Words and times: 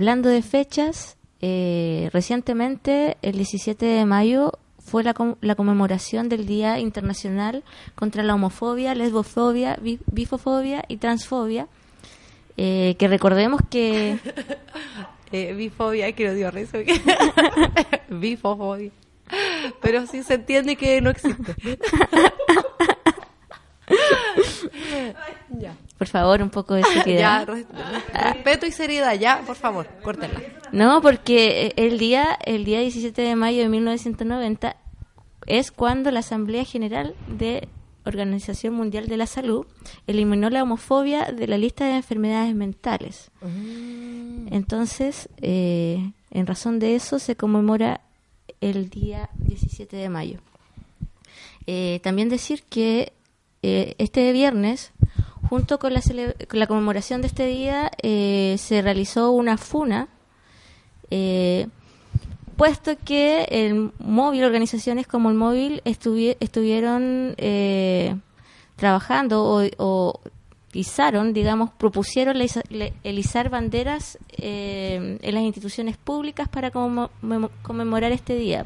Hablando 0.00 0.30
de 0.30 0.40
fechas, 0.40 1.18
eh, 1.42 2.08
recientemente, 2.14 3.18
el 3.20 3.32
17 3.36 3.84
de 3.84 4.06
mayo, 4.06 4.52
fue 4.78 5.04
la, 5.04 5.12
com- 5.12 5.34
la 5.42 5.54
conmemoración 5.56 6.30
del 6.30 6.46
Día 6.46 6.78
Internacional 6.78 7.64
contra 7.96 8.22
la 8.22 8.34
Homofobia, 8.34 8.94
Lesbofobia, 8.94 9.76
bi- 9.78 9.98
Bifofobia 10.10 10.82
y 10.88 10.96
Transfobia. 10.96 11.68
Eh, 12.56 12.96
que 12.98 13.08
recordemos 13.08 13.60
que 13.68 14.18
Eh, 15.32 15.52
bifobia, 15.52 16.10
que 16.12 16.24
lo 16.24 16.32
dio 16.34 16.50
risa. 16.50 16.78
Bifofobia. 18.08 18.92
Pero 19.82 20.06
sí 20.06 20.22
se 20.22 20.32
entiende 20.36 20.76
que 20.76 21.02
no 21.02 21.10
existe. 21.10 21.54
ya. 25.50 25.76
Por 26.00 26.08
favor, 26.08 26.40
un 26.40 26.48
poco 26.48 26.72
de 26.74 26.82
seriedad. 26.94 27.46
res- 27.46 27.66
respeto 28.14 28.64
y 28.64 28.72
seriedad, 28.72 29.12
ya, 29.18 29.42
por 29.46 29.54
favor, 29.56 29.86
córtenla. 30.02 30.40
No, 30.72 31.02
porque 31.02 31.66
eh, 31.66 31.72
el 31.76 31.98
día, 31.98 32.38
el 32.46 32.64
día 32.64 32.80
17 32.80 33.20
de 33.20 33.36
mayo 33.36 33.60
de 33.60 33.68
1990 33.68 34.76
es 35.46 35.70
cuando 35.70 36.10
la 36.10 36.20
Asamblea 36.20 36.64
General 36.64 37.14
de 37.28 37.68
Organización 38.06 38.72
Mundial 38.72 39.08
de 39.08 39.18
la 39.18 39.26
Salud 39.26 39.66
eliminó 40.06 40.48
la 40.48 40.62
homofobia 40.62 41.26
de 41.26 41.46
la 41.46 41.58
lista 41.58 41.84
de 41.84 41.96
enfermedades 41.96 42.54
mentales. 42.54 43.30
Entonces, 44.50 45.28
eh, 45.42 46.12
en 46.30 46.46
razón 46.46 46.78
de 46.78 46.94
eso, 46.96 47.18
se 47.18 47.36
conmemora 47.36 48.00
el 48.62 48.88
día 48.88 49.28
17 49.36 49.96
de 49.96 50.08
mayo. 50.08 50.38
Eh, 51.66 52.00
también 52.02 52.28
decir 52.30 52.62
que 52.68 53.12
eh, 53.62 53.94
este 53.98 54.32
viernes, 54.32 54.92
junto 55.50 55.78
con 55.78 55.92
la, 55.92 56.00
con 56.48 56.58
la 56.60 56.66
conmemoración 56.66 57.20
de 57.20 57.26
este 57.26 57.44
día, 57.46 57.90
eh, 58.02 58.54
se 58.58 58.80
realizó 58.82 59.32
una 59.32 59.58
funa, 59.58 60.08
eh, 61.10 61.66
puesto 62.56 62.92
que 63.04 63.44
el 63.50 63.90
móvil, 63.98 64.44
organizaciones 64.44 65.06
como 65.08 65.28
el 65.28 65.34
móvil, 65.36 65.82
estuvi- 65.84 66.36
estuvieron 66.40 67.34
eh, 67.36 68.14
trabajando 68.76 69.68
o, 69.76 70.20
izaron, 70.72 71.32
digamos, 71.32 71.70
propusieron 71.72 72.38
la 72.38 72.44
isa- 72.44 72.62
le- 72.68 72.92
el 73.02 73.18
izar 73.18 73.50
banderas 73.50 74.18
en 74.38 75.18
las 75.34 75.42
instituciones 75.42 75.96
públicas 75.96 76.48
para 76.48 76.70
conmemorar 76.70 78.12
este 78.12 78.36
día. 78.36 78.64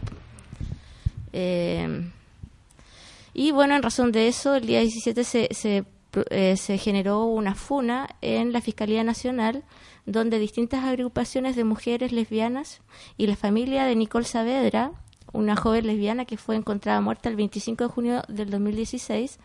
Y 3.33 3.51
bueno, 3.53 3.75
en 3.75 3.83
razón 3.83 4.13
de 4.13 4.29
eso, 4.29 4.55
el 4.55 4.67
día 4.67 4.81
17 4.81 5.25
se, 5.25 5.49
se, 5.53 5.85
eh, 6.31 6.57
se 6.57 6.79
generó 6.79 7.25
una 7.25 7.55
funa 7.55 8.09
en 8.21 8.53
la 8.53 8.61
Fiscalía 8.61 9.03
Nacional, 9.05 9.65
donde 10.07 10.39
distintas 10.39 10.85
agrupaciones 10.85 11.57
de 11.57 11.65
mujeres 11.65 12.13
lesbianas 12.13 12.81
y 13.17 13.27
la 13.27 13.37
familia 13.37 13.85
de 13.85 13.97
Nicole 13.97 14.25
Saavedra, 14.25 14.93
una 15.33 15.57
joven 15.57 15.87
lesbiana 15.87 16.25
que 16.25 16.37
fue 16.37 16.57
encontrada 16.57 17.01
muerta 17.01 17.29
el 17.29 17.37
25 17.37 17.85
de 17.85 17.91
junio 17.91 18.23
del 18.29 18.51
2016, 18.51 19.39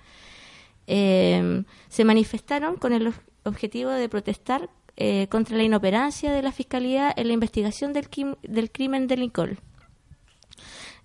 eh, 0.87 1.63
se 1.87 2.03
manifestaron 2.05 2.75
con 2.77 2.93
el 2.93 3.07
ob- 3.07 3.21
objetivo 3.43 3.89
de 3.91 4.09
protestar 4.09 4.69
eh, 4.97 5.27
contra 5.29 5.55
la 5.55 5.63
inoperancia 5.63 6.31
de 6.31 6.41
la 6.41 6.51
Fiscalía 6.51 7.13
en 7.15 7.27
la 7.27 7.33
investigación 7.33 7.93
del, 7.93 8.07
del 8.43 8.71
crimen 8.71 9.07
de 9.07 9.17
Nicole. 9.17 9.57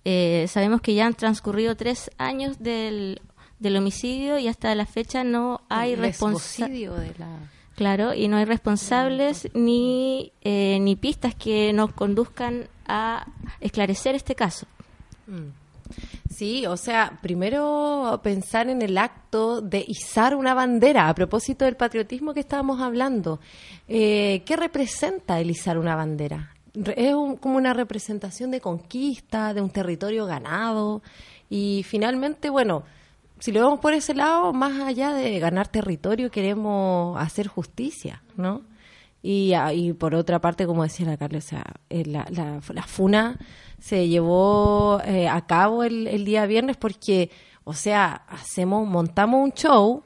Eh, 0.03 0.45
sabemos 0.49 0.81
que 0.81 0.93
ya 0.93 1.07
han 1.07 1.13
transcurrido 1.15 1.75
tres 1.75 2.11
años 2.17 2.59
del, 2.59 3.21
del 3.65 3.75
homicidio 3.77 4.37
y 4.39 4.47
hasta 4.47 4.73
la 4.75 4.85
fecha 4.85 5.23
no 5.25 5.61
hay 5.69 5.95
responsables. 5.95 7.19
La... 7.19 7.27
Claro, 7.75 8.13
y 8.13 8.29
no 8.29 8.37
hay 8.37 8.45
responsables 8.45 9.49
ni, 9.53 10.31
eh, 10.41 10.77
ni 10.79 10.95
pistas 10.95 11.35
que 11.35 11.73
nos 11.73 11.91
conduzcan 11.91 12.69
a 12.87 13.27
esclarecer 13.59 14.15
este 14.15 14.33
caso. 14.35 14.65
Sí, 16.29 16.65
o 16.65 16.77
sea, 16.77 17.19
primero 17.21 18.19
pensar 18.23 18.69
en 18.69 18.81
el 18.81 18.97
acto 18.97 19.61
de 19.61 19.83
izar 19.87 20.35
una 20.35 20.53
bandera, 20.53 21.07
a 21.09 21.13
propósito 21.15 21.65
del 21.65 21.75
patriotismo 21.75 22.33
que 22.33 22.39
estábamos 22.41 22.81
hablando. 22.81 23.39
Eh, 23.87 24.41
¿Qué 24.45 24.55
representa 24.55 25.39
el 25.39 25.51
izar 25.51 25.77
una 25.77 25.95
bandera? 25.95 26.51
Es 26.95 27.13
un- 27.13 27.37
como 27.37 27.55
una 27.57 27.73
representación 27.73 28.51
de 28.51 28.59
conquista, 28.61 29.53
de 29.53 29.61
un 29.61 29.69
territorio 29.69 30.25
ganado, 30.25 31.01
y 31.49 31.83
finalmente, 31.87 32.49
bueno, 32.49 32.83
si 33.45 33.51
lo 33.51 33.61
vemos 33.61 33.79
por 33.79 33.93
ese 33.93 34.15
lado, 34.15 34.53
más 34.53 34.81
allá 34.81 35.13
de 35.13 35.37
ganar 35.37 35.67
territorio, 35.67 36.31
queremos 36.31 37.15
hacer 37.21 37.45
justicia, 37.45 38.23
¿no? 38.35 38.63
Y, 39.21 39.53
ah, 39.53 39.71
y 39.71 39.93
por 39.93 40.15
otra 40.15 40.41
parte, 40.41 40.65
como 40.65 40.81
decía 40.81 41.05
la 41.05 41.15
Carla, 41.15 41.37
o 41.37 41.41
sea, 41.41 41.63
eh, 41.91 42.03
la, 42.07 42.25
la, 42.31 42.59
la 42.73 42.81
FUNA 42.81 43.37
se 43.79 44.07
llevó 44.07 44.99
eh, 45.05 45.27
a 45.27 45.45
cabo 45.45 45.83
el, 45.83 46.07
el 46.07 46.25
día 46.25 46.47
viernes 46.47 46.75
porque, 46.75 47.29
o 47.65 47.73
sea, 47.73 48.23
hacemos, 48.29 48.87
montamos 48.87 49.43
un 49.43 49.51
show, 49.51 50.01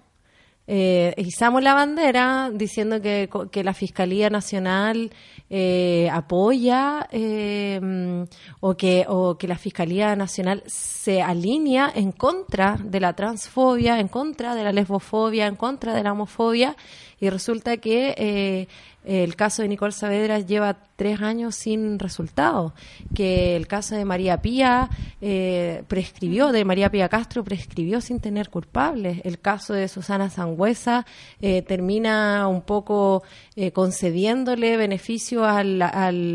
eh, 0.72 1.16
izamos 1.18 1.64
la 1.64 1.74
bandera 1.74 2.52
diciendo 2.54 3.02
que, 3.02 3.28
que 3.52 3.64
la 3.64 3.74
Fiscalía 3.74 4.30
Nacional 4.30 5.12
eh, 5.50 6.08
apoya 6.14 7.08
eh, 7.12 7.80
mm, 7.82 8.24
o, 8.60 8.78
que, 8.78 9.04
o 9.08 9.36
que 9.36 9.48
la 9.48 9.58
Fiscalía 9.58 10.16
Nacional 10.16 10.62
se 10.68 11.24
alinea 11.24 11.92
en 11.96 12.12
contra 12.12 12.78
de 12.84 13.00
la 13.00 13.14
transfobia, 13.14 14.00
en 14.00 14.10
contra 14.10 14.54
de 14.54 14.64
la 14.64 14.72
lesbofobia, 14.72 15.48
en 15.48 15.56
contra 15.56 15.96
de 15.96 16.04
la 16.04 16.12
homofobia 16.12 16.76
y 17.20 17.30
resulta 17.30 17.78
que 17.78 18.16
eh, 18.18 18.68
el 19.06 19.36
caso 19.36 19.62
de 19.62 19.70
Nicole 19.70 19.92
Saavedra 19.92 20.40
lleva 20.40 20.78
tres 20.96 21.22
años 21.22 21.56
sin 21.56 21.98
resultado, 22.00 22.74
que 23.16 23.56
el 23.56 23.66
caso 23.68 23.96
de 23.96 24.06
María 24.06 24.42
Pía 24.42 24.90
eh, 25.22 25.84
prescribió, 25.88 26.52
de 26.52 26.66
María 26.66 26.92
Pía 26.92 27.10
Castro 27.10 27.44
prescribió 27.44 28.02
sin 28.02 28.20
tener 28.20 28.50
culpables, 28.50 29.22
el 29.24 29.40
caso 29.40 29.74
de 29.74 29.88
Susana 29.88 30.30
Sangüesa 30.30 31.06
eh, 31.42 31.62
termina 31.62 32.48
un 32.48 32.62
poco 32.62 33.24
eh, 33.56 33.72
concediéndole 33.72 34.78
beneficio 34.78 35.46
al, 35.46 35.82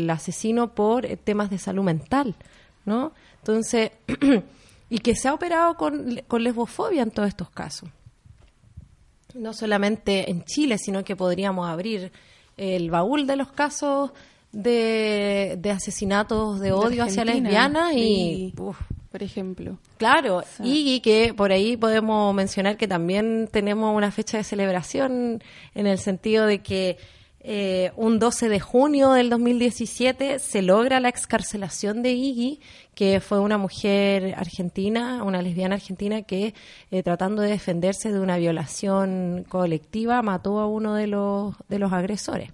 asesino 0.09 0.73
por 0.73 1.05
eh, 1.05 1.17
temas 1.17 1.49
de 1.49 1.59
salud 1.59 1.83
mental, 1.83 2.35
¿no? 2.85 3.13
Entonces, 3.37 3.91
y 4.89 4.99
que 4.99 5.15
se 5.15 5.27
ha 5.27 5.33
operado 5.33 5.75
con 5.75 6.43
lesbofobia 6.43 7.03
en 7.03 7.11
todos 7.11 7.29
estos 7.29 7.49
casos 7.51 7.89
no 9.35 9.53
solamente 9.53 10.29
en 10.31 10.43
Chile, 10.43 10.77
sino 10.77 11.03
que 11.03 11.15
podríamos 11.15 11.69
abrir 11.69 12.11
el 12.57 12.89
baúl 12.89 13.27
de 13.27 13.35
los 13.35 13.51
casos 13.51 14.11
de, 14.51 15.57
de 15.59 15.71
asesinatos 15.71 16.59
de 16.59 16.71
odio 16.71 17.03
hacia 17.03 17.25
lesbianas 17.25 17.93
y, 17.93 18.53
uf, 18.57 18.79
por 19.11 19.21
ejemplo. 19.21 19.77
claro, 19.97 20.43
y, 20.63 21.01
que 21.01 21.33
por 21.33 21.51
ahí 21.51 21.75
podemos 21.75 22.33
mencionar 22.33 22.77
que 22.77 22.87
también 22.87 23.49
tenemos 23.51 23.95
una 23.95 24.11
fecha 24.11 24.37
de 24.37 24.45
celebración 24.45 25.43
en 25.73 25.87
el 25.87 25.99
sentido 25.99 26.45
de 26.45 26.59
que 26.59 26.97
eh, 27.47 27.91
un 27.95 28.17
12 28.17 28.49
de 28.49 28.59
junio 28.59 29.11
del 29.11 29.29
2017 29.29 30.39
se 30.39 30.61
logra 30.63 30.99
la 30.99 31.09
excarcelación 31.09 32.01
de 32.01 32.11
Iggy, 32.13 32.59
que 32.95 33.19
fue 33.19 33.39
una 33.39 33.59
mujer 33.59 34.33
argentina, 34.35 35.21
una 35.23 35.43
lesbiana 35.43 35.75
argentina 35.75 36.23
que 36.23 36.55
eh, 36.89 37.03
tratando 37.03 37.43
de 37.43 37.51
defenderse 37.51 38.11
de 38.11 38.19
una 38.19 38.37
violación 38.37 39.45
colectiva 39.47 40.23
mató 40.23 40.59
a 40.59 40.65
uno 40.65 40.95
de 40.95 41.05
los, 41.05 41.53
de 41.69 41.77
los 41.77 41.93
agresores. 41.93 42.49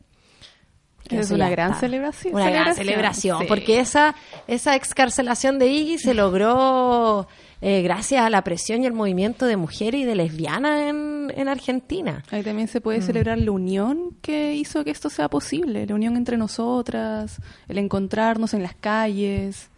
Es 1.10 1.32
una 1.32 1.50
gran 1.50 1.70
está. 1.70 1.80
celebración. 1.80 2.36
Una 2.36 2.50
gran 2.50 2.76
celebración, 2.76 2.86
celebración, 2.86 3.40
sí. 3.40 3.46
porque 3.48 3.80
esa, 3.80 4.16
esa 4.48 4.76
excarcelación 4.76 5.58
de 5.58 5.68
Iggy 5.68 6.00
se 6.00 6.14
logró 6.14 7.28
eh, 7.62 7.82
gracias 7.84 8.24
a 8.26 8.30
la 8.30 8.44
presión 8.44 8.84
y 8.84 8.88
el 8.88 8.94
movimiento 8.94 9.46
de 9.46 9.56
mujeres 9.56 10.02
y 10.02 10.06
de 10.06 10.16
lesbianas 10.16 10.82
en, 10.82 11.12
en, 11.30 11.40
en 11.40 11.48
Argentina. 11.48 12.24
Ahí 12.32 12.42
también 12.44 12.68
se 12.68 12.80
Mm. 12.80 12.84
puede 12.84 13.02
celebrar 13.02 13.38
la 13.38 13.52
unión 13.52 14.16
que 14.22 14.56
hizo 14.56 14.84
que 14.84 14.92
esto 14.92 15.10
sea 15.10 15.30
posible, 15.30 15.86
la 15.86 15.94
unión 15.96 16.18
entre 16.18 16.38
nosotras, 16.38 17.38
el 17.68 17.78
encontrarnos 17.78 18.54
en 18.54 18.64
las 18.64 18.74
calles, 18.76 19.70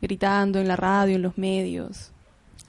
gritando 0.00 0.60
en 0.60 0.68
la 0.68 0.76
radio, 0.76 1.16
en 1.16 1.22
los 1.22 1.36
medios. 1.36 2.11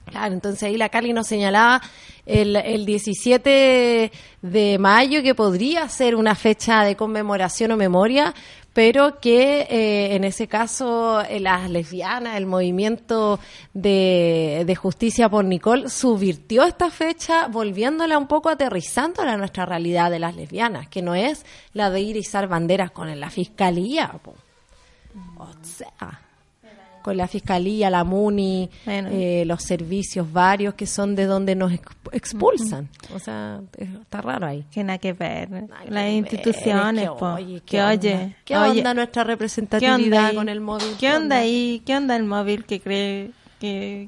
Claro, 0.04 0.34
entonces 0.34 0.62
ahí 0.64 0.76
la 0.76 0.88
Carly 0.88 1.12
nos 1.12 1.26
señalaba 1.26 1.80
el, 2.26 2.56
el 2.56 2.86
17 2.86 4.12
de 4.42 4.78
mayo 4.78 5.22
que 5.22 5.34
podría 5.34 5.88
ser 5.88 6.14
una 6.14 6.34
fecha 6.34 6.84
de 6.84 6.96
conmemoración 6.96 7.72
o 7.72 7.76
memoria, 7.76 8.34
pero 8.74 9.20
que 9.20 9.62
eh, 9.70 10.16
en 10.16 10.24
ese 10.24 10.48
caso 10.48 11.22
eh, 11.22 11.38
las 11.40 11.70
lesbianas, 11.70 12.36
el 12.36 12.44
movimiento 12.44 13.38
de, 13.72 14.76
justicia 14.78 15.28
por 15.28 15.44
Nicole, 15.44 15.88
subvirtió 15.88 16.64
esta 16.64 16.90
fecha 16.90 17.46
volviéndola 17.46 18.18
un 18.18 18.26
poco 18.26 18.50
aterrizándola 18.50 19.34
a 19.34 19.36
nuestra 19.36 19.64
realidad 19.64 20.10
de 20.10 20.18
las 20.18 20.34
lesbianas, 20.34 20.88
que 20.88 21.02
no 21.02 21.14
es 21.14 21.46
la 21.72 21.88
de 21.90 22.00
ir 22.00 22.16
a 22.16 22.18
izar 22.18 22.48
banderas 22.48 22.90
con 22.90 23.18
la 23.18 23.30
fiscalía. 23.30 24.08
po. 24.22 24.34
O 25.38 25.48
sea, 25.62 26.20
con 27.04 27.18
la 27.18 27.28
fiscalía, 27.28 27.90
la 27.90 28.02
MUNI, 28.02 28.70
Bueno. 28.86 29.10
eh, 29.12 29.44
los 29.44 29.62
servicios 29.62 30.32
varios 30.32 30.72
que 30.72 30.86
son 30.86 31.14
de 31.14 31.26
donde 31.26 31.54
nos 31.54 31.70
ex- 31.72 31.92
expulsan. 32.12 32.88
O 33.14 33.18
sea, 33.18 33.60
está 33.78 34.22
raro 34.22 34.46
ahí. 34.46 34.64
Que 34.72 34.82
nada 34.82 34.96
que 34.98 35.12
ver. 35.12 35.50
Nada 35.50 35.66
que 35.84 35.90
Las 35.90 36.04
ver, 36.04 36.12
instituciones, 36.14 37.04
es 37.04 37.10
que, 37.10 37.16
po. 37.18 37.26
oye, 37.34 37.60
que 37.60 37.76
onda? 37.82 37.90
oye. 37.92 38.36
¿Qué 38.46 38.56
oye, 38.56 38.78
onda 38.80 38.94
nuestra 38.94 39.22
¿qué 39.22 39.26
onda 39.26 39.32
representatividad 39.34 40.26
ahí? 40.28 40.34
con 40.34 40.48
el 40.48 40.60
móvil? 40.62 40.88
¿Qué 40.98 41.12
onda 41.14 41.36
ahí? 41.36 41.82
¿Qué 41.84 41.94
onda 41.94 42.16
el 42.16 42.24
móvil 42.24 42.64
que 42.64 42.80
cree 42.80 43.30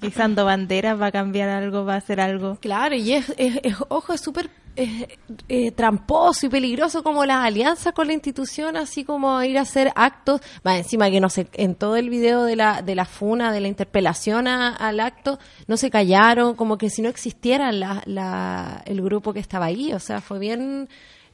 que 0.01 0.07
izando 0.07 0.45
banderas 0.45 1.01
va 1.01 1.07
a 1.07 1.13
cambiar 1.13 1.49
algo, 1.49 1.85
va 1.85 1.95
a 1.95 1.99
hacer 1.99 2.21
algo? 2.21 2.59
Claro, 2.61 2.95
y 2.95 3.13
es, 3.13 3.33
es- 3.37 3.59
es- 3.63 3.77
ojo, 3.89 4.13
es 4.13 4.21
súper 4.21 4.51
eh, 4.79 5.09
eh, 5.49 5.71
tramposo 5.71 6.45
y 6.45 6.49
peligroso 6.51 7.03
como 7.03 7.25
las 7.25 7.39
alianzas 7.47 7.95
con 7.95 8.09
la 8.09 8.13
institución, 8.13 8.77
así 8.77 9.05
como 9.05 9.43
ir 9.43 9.57
a 9.57 9.63
hacer 9.63 9.91
actos, 9.97 10.43
va 10.67 10.77
encima 10.77 11.11
que 11.11 11.19
no 11.19 11.31
sé, 11.31 11.47
en 11.55 11.75
todo 11.75 11.97
el 11.97 12.11
video 12.11 12.45
de 12.45 12.57
la, 12.57 12.83
de 12.83 12.95
la 12.95 13.07
funa, 13.07 13.53
de 13.53 13.61
la 13.63 13.69
interpelación 13.69 14.47
a- 14.47 14.77
al 14.77 15.01
acto, 15.01 15.39
no 15.67 15.79
se 15.79 15.89
callaron, 15.91 16.55
como 16.57 16.77
que 16.77 16.91
si 16.91 17.01
no 17.01 17.09
existiera 17.09 17.73
la, 17.73 18.03
la- 18.05 18.83
el 18.85 19.01
grupo 19.01 19.33
que 19.33 19.41
estaba 19.41 19.65
ahí, 19.67 19.93
o 19.95 19.99
sea, 19.99 20.21
fue 20.21 20.39
bien... 20.39 20.89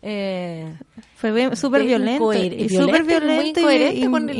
Eh, 0.04 0.72
Fue 1.14 1.54
súper 1.54 1.82
violento. 1.84 2.32
Y 2.64 2.68
súper 2.68 3.02
y 3.02 3.06
violento 3.06 3.60
y 3.92 4.00
con 4.10 4.28
el- 4.28 4.36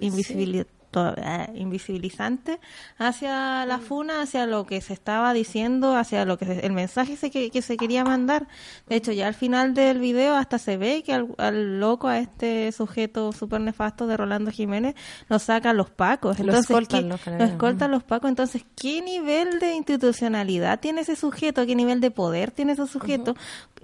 invisibilas- 0.00 0.62
eh, 0.96 1.46
invisibilizante 1.54 2.58
hacia 2.98 3.64
la 3.66 3.78
funa, 3.78 4.22
hacia 4.22 4.46
lo 4.46 4.66
que 4.66 4.80
se 4.80 4.92
estaba 4.92 5.32
diciendo, 5.32 5.96
hacia 5.96 6.24
lo 6.24 6.38
que 6.38 6.44
se- 6.46 6.66
el 6.66 6.72
mensaje 6.72 7.16
se 7.16 7.30
que, 7.30 7.50
que 7.50 7.62
se 7.62 7.76
quería 7.76 8.04
mandar. 8.04 8.46
De 8.88 8.96
hecho, 8.96 9.12
ya 9.12 9.26
al 9.26 9.34
final 9.34 9.74
del 9.74 9.98
video 9.98 10.34
hasta 10.36 10.58
se 10.58 10.76
ve 10.76 11.02
que 11.04 11.12
al, 11.12 11.28
al 11.38 11.80
loco, 11.80 12.08
a 12.08 12.18
este 12.18 12.72
sujeto 12.72 13.32
súper 13.32 13.60
nefasto 13.60 14.06
de 14.06 14.16
Rolando 14.16 14.50
Jiménez, 14.50 14.94
lo 15.28 15.38
sacan 15.38 15.76
los 15.76 15.90
pacos. 15.90 16.38
Lo 16.38 16.44
Entonces, 16.46 16.70
escoltan 16.70 17.02
¿qué- 17.02 17.08
los 17.08 17.26
lo 17.26 17.44
escoltan 17.44 17.90
los 17.90 18.02
pacos. 18.02 18.28
Entonces, 18.30 18.64
¿qué 18.76 19.02
nivel 19.02 19.58
de 19.58 19.74
institucionalidad 19.74 20.80
tiene 20.80 21.02
ese 21.02 21.16
sujeto? 21.16 21.66
¿Qué 21.66 21.74
nivel 21.74 22.00
de 22.00 22.10
poder 22.10 22.50
tiene 22.50 22.72
ese 22.72 22.86
sujeto? 22.86 23.34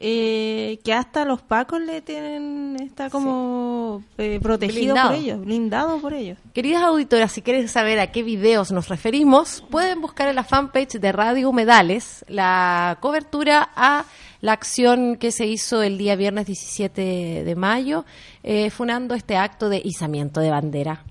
Eh, 0.05 0.81
que 0.85 0.93
hasta 0.93 1.25
los 1.25 1.43
pacos 1.43 1.81
le 1.81 2.01
tienen, 2.01 2.77
está 2.81 3.09
como 3.09 4.03
eh, 4.19 4.41
protegido 4.43 4.95
Blindado. 4.95 5.09
por 5.11 5.19
ellos, 5.19 5.41
blindado 5.41 5.99
por 6.01 6.13
ellos. 6.15 6.39
Queridas 6.53 6.83
si 7.29 7.43
quieren 7.43 7.69
saber 7.69 7.99
a 8.01 8.13
qué 8.13 8.23
videos 8.23 8.73
nos 8.73 8.89
referimos, 8.89 9.65
pueden 9.71 10.01
buscar 10.01 10.29
en 10.29 10.37
la 10.37 10.45
fanpage 10.45 10.99
de 11.01 11.13
Radio 11.13 11.51
Humedales 11.51 12.25
la 12.29 12.99
cobertura 13.01 13.71
a 13.75 14.05
la 14.41 14.53
acción 14.53 15.17
que 15.17 15.31
se 15.33 15.47
hizo 15.47 15.83
el 15.83 15.99
día 15.99 16.17
viernes 16.17 16.47
17 16.47 17.45
de 17.45 17.55
mayo, 17.55 18.05
eh, 18.43 18.71
funando 18.71 19.15
este 19.15 19.37
acto 19.37 19.69
de 19.69 19.81
izamiento 19.85 20.41
de 20.41 20.51
bandera 20.51 21.05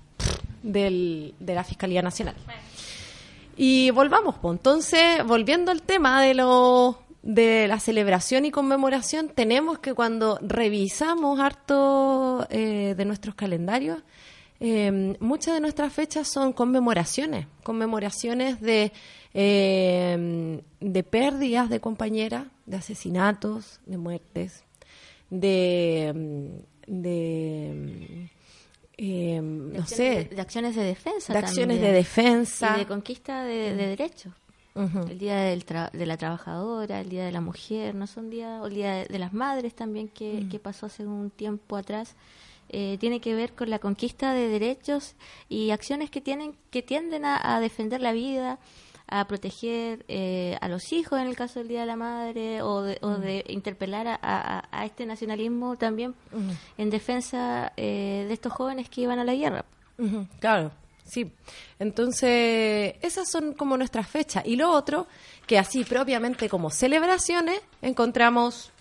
del- 0.62 1.34
de 1.40 1.54
la 1.54 1.64
Fiscalía 1.64 2.02
Nacional. 2.02 2.34
Y 3.56 3.90
volvamos, 3.90 4.36
pues. 4.40 4.56
entonces, 4.56 5.24
volviendo 5.26 5.70
al 5.70 5.82
tema 5.82 6.22
de 6.22 6.34
lo 6.34 6.98
de 7.22 7.68
la 7.68 7.78
celebración 7.78 8.44
y 8.44 8.50
conmemoración, 8.50 9.28
tenemos 9.28 9.78
que 9.78 9.94
cuando 9.94 10.38
revisamos 10.42 11.38
harto 11.38 12.46
eh, 12.50 12.94
de 12.96 13.04
nuestros 13.04 13.36
calendarios, 13.36 13.98
eh, 14.64 15.16
muchas 15.18 15.54
de 15.54 15.60
nuestras 15.60 15.92
fechas 15.92 16.28
son 16.28 16.52
conmemoraciones, 16.52 17.46
conmemoraciones 17.64 18.60
de, 18.60 18.92
eh, 19.34 20.60
de 20.80 21.02
pérdidas 21.02 21.68
de 21.68 21.80
compañeras, 21.80 22.46
de 22.66 22.76
asesinatos, 22.76 23.80
de 23.86 23.96
muertes, 23.98 24.62
de, 25.30 26.12
mm, 26.14 26.92
de 27.02 28.30
eh, 28.98 29.40
no 29.42 29.86
sé, 29.86 30.28
De 30.30 30.40
acciones 30.40 30.76
de 30.76 30.84
defensa. 30.84 31.32
de 31.32 31.38
acciones 31.40 31.80
de 31.80 31.92
defensa. 31.92 32.74
Y 32.76 32.80
de 32.80 32.86
conquista 32.86 33.44
de, 33.44 33.74
de 33.74 33.86
derechos. 33.88 34.32
El 34.74 35.18
día 35.18 35.36
del 35.36 35.66
tra- 35.66 35.90
de 35.90 36.06
la 36.06 36.16
trabajadora, 36.16 37.00
el 37.00 37.08
día 37.10 37.26
de 37.26 37.32
la 37.32 37.42
mujer, 37.42 37.94
no 37.94 38.06
son 38.06 38.30
días, 38.30 38.62
o 38.62 38.68
el 38.68 38.74
día 38.74 38.94
de, 38.94 39.04
de 39.06 39.18
las 39.18 39.34
madres 39.34 39.74
también 39.74 40.08
que, 40.08 40.46
que 40.50 40.58
pasó 40.58 40.86
hace 40.86 41.06
un 41.06 41.28
tiempo 41.30 41.76
atrás. 41.76 42.14
Eh, 42.72 42.96
tiene 42.98 43.20
que 43.20 43.34
ver 43.34 43.52
con 43.52 43.68
la 43.70 43.78
conquista 43.78 44.32
de 44.32 44.48
derechos 44.48 45.14
y 45.48 45.70
acciones 45.70 46.10
que 46.10 46.20
tienen 46.22 46.56
que 46.70 46.82
tienden 46.82 47.24
a, 47.26 47.56
a 47.56 47.60
defender 47.60 48.00
la 48.00 48.12
vida, 48.12 48.58
a 49.08 49.26
proteger 49.26 50.06
eh, 50.08 50.56
a 50.62 50.68
los 50.68 50.90
hijos 50.92 51.20
en 51.20 51.26
el 51.26 51.36
caso 51.36 51.58
del 51.58 51.68
Día 51.68 51.80
de 51.80 51.86
la 51.86 51.96
Madre 51.96 52.62
o 52.62 52.80
de, 52.82 52.98
o 53.02 53.10
de 53.18 53.44
interpelar 53.48 54.06
a, 54.08 54.18
a- 54.22 54.64
a 54.70 54.86
este 54.86 55.04
nacionalismo 55.04 55.76
también 55.76 56.14
en 56.78 56.88
defensa 56.88 57.72
eh, 57.76 58.24
de 58.26 58.32
estos 58.32 58.52
jóvenes 58.54 58.88
que 58.88 59.02
iban 59.02 59.18
a 59.18 59.24
la 59.24 59.34
guerra. 59.34 59.64
Claro, 60.40 60.70
sí. 61.04 61.30
Entonces, 61.78 62.94
esas 63.02 63.30
son 63.30 63.52
como 63.52 63.76
nuestras 63.76 64.08
fechas. 64.08 64.44
Y 64.46 64.56
lo 64.56 64.70
otro, 64.70 65.06
que 65.46 65.58
así 65.58 65.84
propiamente 65.84 66.48
como 66.48 66.70
celebraciones, 66.70 67.60
encontramos 67.82 68.72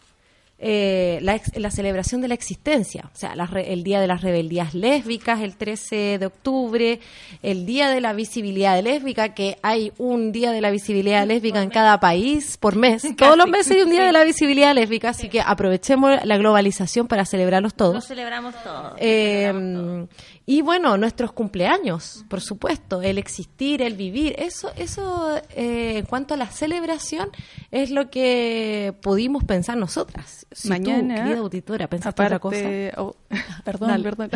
eh, 0.64 1.18
la, 1.24 1.36
ex- 1.36 1.58
la 1.58 1.72
celebración 1.72 2.22
de 2.22 2.28
la 2.28 2.36
existencia. 2.36 3.10
O 3.14 3.18
sea, 3.18 3.36
la 3.36 3.50
el 3.66 3.84
Día 3.84 4.00
de 4.00 4.08
las 4.08 4.22
Rebeldías 4.22 4.74
Lésbicas, 4.76 5.42
el 5.42 5.56
13 5.58 6.18
de 6.20 6.26
octubre, 6.28 7.00
el 7.42 7.66
Día 7.66 7.90
de 7.90 8.00
la 8.00 8.14
Visibilidad 8.14 8.82
Lésbica, 8.82 9.34
que 9.34 9.58
hay 9.64 9.92
un 9.98 10.32
Día 10.32 10.52
de 10.52 10.62
la 10.62 10.70
Visibilidad 10.72 11.26
Lésbica 11.26 11.62
en 11.64 11.70
cada 11.72 12.00
país 12.00 12.58
por 12.58 12.76
mes. 12.76 13.02
Todos 13.18 13.36
los 13.38 13.48
meses 13.48 13.72
hay 13.76 13.82
un 13.82 13.90
Día 13.90 14.06
de 14.06 14.12
la 14.12 14.24
Visibilidad 14.24 14.74
Lésbica, 14.76 15.10
así 15.10 15.28
que 15.30 15.42
aprovechemos 15.42 16.24
la 16.24 16.38
globalización 16.38 17.08
para 17.08 17.26
celebrarlos 17.26 17.74
todos. 17.74 18.06
celebramos 18.06 18.54
todos. 18.64 18.94
Eh, 18.98 20.06
y 20.46 20.62
bueno, 20.62 20.98
nuestros 20.98 21.32
cumpleaños, 21.34 22.26
por 22.28 22.42
supuesto, 22.42 23.02
el 23.02 23.18
existir, 23.18 23.82
el 23.82 23.96
vivir, 23.96 24.36
eso, 24.40 24.72
eso 24.76 25.38
eh, 25.56 26.00
en 26.00 26.06
cuanto 26.06 26.34
a 26.34 26.38
la 26.38 26.48
celebración 26.48 27.30
es 27.70 27.92
lo 27.92 28.10
que 28.10 28.94
pudimos 29.02 29.44
pensar 29.44 29.78
nosotras. 29.78 30.48
Si 30.52 30.70
Mañana, 30.70 31.16
tú, 31.16 31.22
querida 31.22 31.40
auditora, 31.40 31.88
pensaste 31.88 32.24
otra 32.24 32.40
cosa. 32.40 32.58
aparte, 32.58 32.94
oh, 32.98 33.16
perdón, 33.64 34.04
perdón. 34.04 34.30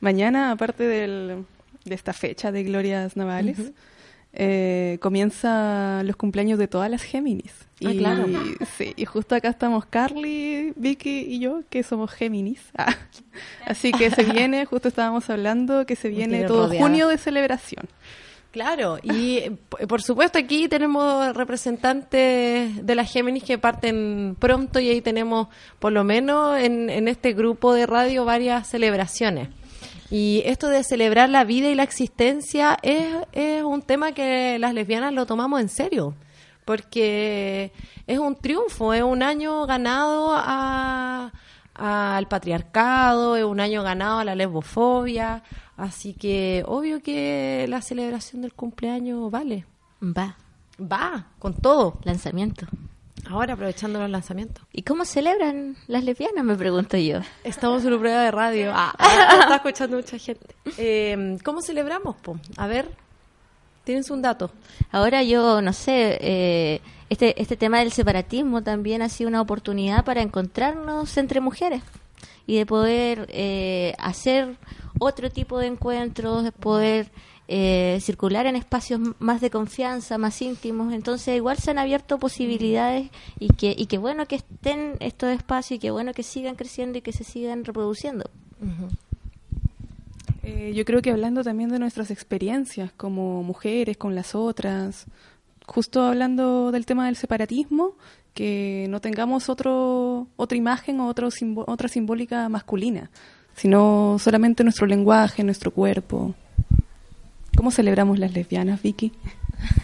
Mañana, 0.00 0.52
aparte 0.52 0.84
del, 0.84 1.46
de 1.84 1.94
esta 1.94 2.12
fecha 2.12 2.52
de 2.52 2.64
Glorias 2.64 3.16
Navales, 3.16 3.72
eh, 4.32 4.98
comienza 5.00 6.02
los 6.04 6.16
cumpleaños 6.16 6.58
de 6.58 6.68
todas 6.68 6.90
las 6.90 7.02
Géminis. 7.02 7.52
Ah, 7.84 7.92
y, 7.92 7.98
claro. 7.98 8.26
sí, 8.76 8.92
y 8.96 9.04
justo 9.04 9.34
acá 9.34 9.48
estamos 9.48 9.86
Carly, 9.86 10.72
Vicky 10.76 11.20
y 11.20 11.38
yo, 11.38 11.62
que 11.70 11.82
somos 11.82 12.10
Géminis. 12.10 12.60
Ah, 12.76 12.94
Así 13.66 13.92
que 13.92 14.10
se 14.10 14.24
viene, 14.24 14.64
justo 14.66 14.88
estábamos 14.88 15.30
hablando, 15.30 15.86
que 15.86 15.96
se 15.96 16.08
viene 16.08 16.44
todo 16.44 16.66
rodeada. 16.66 16.84
junio 16.84 17.08
de 17.08 17.18
celebración. 17.18 17.88
Claro, 18.50 18.98
y 19.02 19.36
eh, 19.38 19.52
por 19.86 20.02
supuesto 20.02 20.38
aquí 20.38 20.68
tenemos 20.68 21.34
representantes 21.36 22.84
de 22.84 22.94
las 22.94 23.12
Géminis 23.12 23.44
que 23.44 23.58
parten 23.58 24.36
pronto 24.38 24.80
y 24.80 24.88
ahí 24.88 25.00
tenemos 25.02 25.48
por 25.78 25.92
lo 25.92 26.02
menos 26.02 26.58
en, 26.58 26.88
en 26.88 27.08
este 27.08 27.34
grupo 27.34 27.74
de 27.74 27.86
radio 27.86 28.24
varias 28.24 28.66
celebraciones. 28.66 29.48
Y 30.10 30.42
esto 30.46 30.68
de 30.68 30.82
celebrar 30.84 31.28
la 31.28 31.44
vida 31.44 31.68
y 31.68 31.74
la 31.74 31.82
existencia 31.82 32.78
es, 32.82 33.14
es 33.32 33.62
un 33.62 33.82
tema 33.82 34.12
que 34.12 34.58
las 34.58 34.72
lesbianas 34.72 35.12
lo 35.12 35.26
tomamos 35.26 35.60
en 35.60 35.68
serio, 35.68 36.14
porque 36.64 37.72
es 38.06 38.18
un 38.18 38.34
triunfo, 38.36 38.94
es 38.94 39.02
un 39.02 39.22
año 39.22 39.66
ganado 39.66 40.30
a- 40.34 41.30
al 41.74 42.26
patriarcado, 42.26 43.36
es 43.36 43.44
un 43.44 43.60
año 43.60 43.82
ganado 43.82 44.18
a 44.18 44.24
la 44.24 44.34
lesbofobia, 44.34 45.42
así 45.76 46.14
que 46.14 46.64
obvio 46.66 47.00
que 47.02 47.66
la 47.68 47.82
celebración 47.82 48.42
del 48.42 48.52
cumpleaños 48.54 49.30
vale. 49.30 49.64
Va, 50.02 50.36
Va, 50.80 51.26
con 51.38 51.54
todo. 51.54 51.98
lanzamiento. 52.04 52.66
Ahora 53.28 53.54
aprovechando 53.54 53.98
los 53.98 54.08
lanzamientos. 54.10 54.64
¿Y 54.72 54.82
cómo 54.82 55.04
celebran 55.04 55.76
las 55.86 56.02
lesbianas? 56.02 56.44
Me 56.44 56.56
pregunto 56.56 56.96
yo. 56.96 57.20
Estamos 57.44 57.82
en 57.82 57.88
una 57.88 57.98
prueba 57.98 58.22
de 58.22 58.30
radio. 58.30 58.72
Ah, 58.74 58.94
está 59.40 59.56
escuchando 59.56 59.96
mucha 59.96 60.18
gente. 60.18 60.46
Eh, 60.78 61.36
¿Cómo 61.44 61.60
celebramos, 61.60 62.16
po? 62.16 62.38
A 62.56 62.66
ver, 62.66 62.88
¿Tienes 63.88 64.10
un 64.10 64.20
dato? 64.20 64.50
Ahora 64.92 65.22
yo, 65.22 65.62
no 65.62 65.72
sé, 65.72 66.18
eh, 66.20 66.82
este, 67.08 67.40
este 67.40 67.56
tema 67.56 67.78
del 67.78 67.90
separatismo 67.90 68.62
también 68.62 69.00
ha 69.00 69.08
sido 69.08 69.28
una 69.28 69.40
oportunidad 69.40 70.04
para 70.04 70.20
encontrarnos 70.20 71.16
entre 71.16 71.40
mujeres 71.40 71.82
y 72.46 72.58
de 72.58 72.66
poder 72.66 73.26
eh, 73.30 73.94
hacer 73.98 74.58
otro 74.98 75.30
tipo 75.30 75.58
de 75.58 75.68
encuentros, 75.68 76.44
de 76.44 76.52
poder 76.52 77.10
eh, 77.48 77.98
circular 78.00 78.46
en 78.46 78.56
espacios 78.56 79.00
más 79.18 79.40
de 79.40 79.50
confianza, 79.50 80.18
más 80.18 80.40
íntimos. 80.42 80.92
Entonces 80.92 81.34
igual 81.34 81.56
se 81.56 81.70
han 81.70 81.78
abierto 81.78 82.18
posibilidades 82.18 83.10
y 83.40 83.48
que, 83.48 83.74
y 83.76 83.86
que 83.86 83.98
bueno 83.98 84.26
que 84.26 84.36
estén 84.36 84.96
estos 85.00 85.30
espacios 85.30 85.76
y 85.76 85.78
que 85.80 85.90
bueno 85.90 86.12
que 86.12 86.22
sigan 86.22 86.54
creciendo 86.54 86.98
y 86.98 87.00
que 87.00 87.12
se 87.12 87.24
sigan 87.24 87.64
reproduciendo. 87.64 88.30
Eh, 90.42 90.72
yo 90.74 90.84
creo 90.84 91.02
que 91.02 91.10
hablando 91.10 91.42
también 91.42 91.70
de 91.70 91.78
nuestras 91.78 92.10
experiencias 92.10 92.92
como 92.92 93.42
mujeres 93.42 93.96
con 93.96 94.14
las 94.14 94.34
otras, 94.34 95.06
justo 95.66 96.02
hablando 96.02 96.70
del 96.70 96.86
tema 96.86 97.06
del 97.06 97.16
separatismo, 97.16 97.92
que 98.34 98.86
no 98.88 99.00
tengamos 99.00 99.48
otro, 99.48 100.28
otra 100.36 100.56
imagen 100.56 101.00
o 101.00 101.08
otro 101.08 101.30
simbo- 101.30 101.64
otra 101.66 101.88
simbólica 101.88 102.48
masculina, 102.48 103.10
sino 103.54 104.16
solamente 104.18 104.62
nuestro 104.62 104.86
lenguaje, 104.86 105.42
nuestro 105.42 105.70
cuerpo. 105.72 106.34
¿Cómo 107.58 107.72
celebramos 107.72 108.20
las 108.20 108.32
lesbianas, 108.34 108.80
Vicky? 108.82 109.10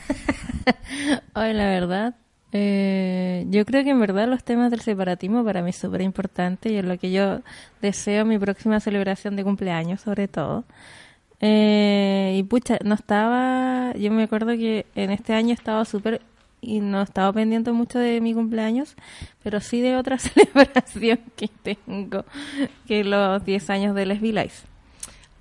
Hoy, 1.34 1.52
la 1.54 1.66
verdad, 1.66 2.14
eh, 2.52 3.46
yo 3.48 3.64
creo 3.64 3.82
que 3.82 3.90
en 3.90 3.98
verdad 3.98 4.28
los 4.28 4.44
temas 4.44 4.70
del 4.70 4.78
separatismo 4.78 5.44
para 5.44 5.60
mí 5.60 5.70
es 5.70 5.76
súper 5.76 6.02
importante 6.02 6.70
y 6.70 6.76
es 6.76 6.84
lo 6.84 6.96
que 6.98 7.10
yo 7.10 7.40
deseo 7.82 8.24
mi 8.24 8.38
próxima 8.38 8.78
celebración 8.78 9.34
de 9.34 9.42
cumpleaños, 9.42 10.02
sobre 10.02 10.28
todo. 10.28 10.62
Eh, 11.40 12.36
y 12.38 12.44
pucha, 12.44 12.78
no 12.84 12.94
estaba, 12.94 13.92
yo 13.94 14.12
me 14.12 14.22
acuerdo 14.22 14.52
que 14.52 14.86
en 14.94 15.10
este 15.10 15.32
año 15.32 15.52
estaba 15.52 15.84
súper 15.84 16.20
y 16.60 16.78
no 16.78 17.02
estaba 17.02 17.32
pendiente 17.32 17.72
mucho 17.72 17.98
de 17.98 18.20
mi 18.20 18.34
cumpleaños, 18.34 18.94
pero 19.42 19.58
sí 19.58 19.80
de 19.80 19.96
otra 19.96 20.16
celebración 20.20 21.18
que 21.34 21.48
tengo, 21.48 22.24
que 22.86 23.02
los 23.02 23.44
10 23.44 23.70
años 23.70 23.96
de 23.96 24.06
Les 24.06 24.22
Life. 24.22 24.73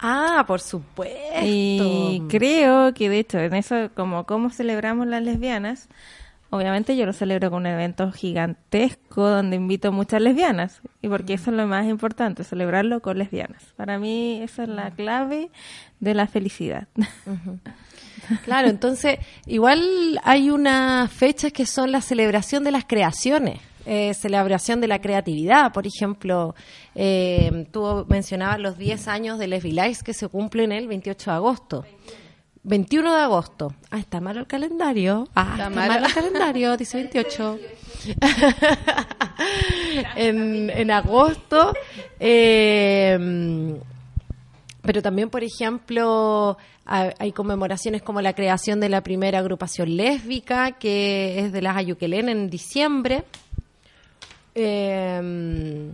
Ah, 0.04 0.44
por 0.46 0.60
supuesto. 0.60 1.40
Y 1.44 2.22
creo 2.28 2.94
que 2.94 3.10
de 3.10 3.20
hecho 3.20 3.40
en 3.40 3.54
eso, 3.54 3.90
como 3.96 4.26
cómo 4.26 4.50
celebramos 4.50 5.08
las 5.08 5.24
lesbianas, 5.24 5.88
obviamente 6.50 6.98
yo 6.98 7.06
lo 7.06 7.14
celebro 7.14 7.50
con 7.50 7.62
un 7.62 7.68
evento 7.68 8.12
gigantesco 8.12 9.30
donde 9.30 9.56
invito 9.56 9.94
muchas 9.94 10.22
lesbianas. 10.22 10.82
Y 11.02 11.08
porque 11.08 11.36
eso 11.36 11.52
es 11.52 11.58
lo 11.58 11.68
más 11.68 11.88
importante, 11.88 12.44
celebrarlo 12.44 13.00
con 13.00 13.18
lesbianas. 13.18 13.64
Para 13.78 13.98
mí 13.98 14.42
esa 14.44 14.64
es 14.64 14.70
la 14.70 14.92
clave 14.92 15.50
de 16.02 16.14
la 16.14 16.28
felicidad. 16.28 16.88
Claro, 18.44 18.70
entonces 18.70 19.20
igual 19.46 20.20
hay 20.24 20.50
unas 20.50 21.12
fechas 21.12 21.52
que 21.52 21.66
son 21.66 21.92
la 21.92 22.02
celebración 22.02 22.64
de 22.64 22.72
las 22.72 22.86
creaciones, 22.86 23.60
eh, 23.86 24.14
celebración 24.14 24.82
de 24.82 24.88
la 24.88 25.02
creatividad, 25.02 25.72
por 25.74 25.86
ejemplo, 25.88 26.56
eh, 26.96 27.68
tú 27.72 28.06
mencionabas 28.10 28.60
los 28.60 28.78
10 28.78 29.08
años 29.08 29.40
de 29.40 29.48
Lesbi 29.48 29.72
Lives 29.72 30.04
que 30.04 30.14
se 30.14 30.28
cumplen 30.28 30.72
el 30.72 30.88
28 30.88 31.32
de 31.32 31.36
agosto. 31.36 31.86
21 32.66 33.14
de 33.14 33.22
agosto. 33.22 33.74
Ah, 33.92 34.00
está 34.00 34.22
malo 34.22 34.40
el 34.40 34.48
calendario. 34.48 35.28
Ah, 35.36 35.50
está, 35.58 35.70
malo 35.70 36.06
el 36.06 36.14
calendario, 36.14 36.78
dice 36.78 36.96
28. 36.98 37.60
en, 40.16 40.70
en 40.70 40.92
agosto. 40.92 41.74
eh, 42.20 43.78
pero 44.82 45.02
también, 45.02 45.30
por 45.30 45.44
ejemplo, 45.44 46.58
ha- 46.86 47.14
hay 47.18 47.32
conmemoraciones 47.32 48.02
como 48.02 48.22
la 48.22 48.34
creación 48.34 48.82
de 48.82 48.90
la 48.90 49.02
primera 49.02 49.40
agrupación 49.40 49.96
lésbica, 49.96 50.74
que 50.74 51.40
es 51.40 51.54
de 51.54 51.62
las 51.62 51.78
Ayuquelén 51.78 52.28
en 52.28 52.50
diciembre. 52.50 53.24
Eh, 54.56 55.90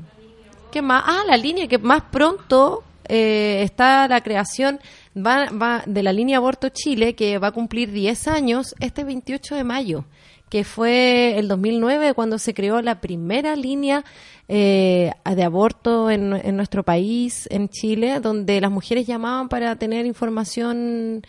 ¿Qué 0.71 0.81
más? 0.81 1.03
Ah, 1.05 1.23
la 1.27 1.37
línea 1.37 1.67
que 1.67 1.77
más 1.79 2.03
pronto 2.11 2.83
eh, 3.07 3.61
está 3.63 4.07
la 4.07 4.21
creación 4.21 4.79
va, 5.17 5.49
va 5.49 5.83
de 5.87 6.03
la 6.03 6.13
línea 6.13 6.37
Aborto 6.37 6.69
Chile, 6.69 7.15
que 7.15 7.39
va 7.39 7.47
a 7.47 7.51
cumplir 7.51 7.91
10 7.91 8.27
años 8.27 8.75
este 8.79 9.03
28 9.03 9.55
de 9.55 9.63
mayo, 9.63 10.05
que 10.49 10.63
fue 10.63 11.39
el 11.39 11.47
2009 11.47 12.13
cuando 12.13 12.37
se 12.37 12.53
creó 12.53 12.81
la 12.83 13.01
primera 13.01 13.55
línea 13.55 14.05
eh, 14.47 15.11
de 15.23 15.43
aborto 15.43 16.11
en, 16.11 16.33
en 16.33 16.55
nuestro 16.55 16.83
país, 16.83 17.47
en 17.51 17.69
Chile, 17.69 18.19
donde 18.19 18.61
las 18.61 18.71
mujeres 18.71 19.07
llamaban 19.07 19.49
para 19.49 19.75
tener 19.75 20.05
información 20.05 21.23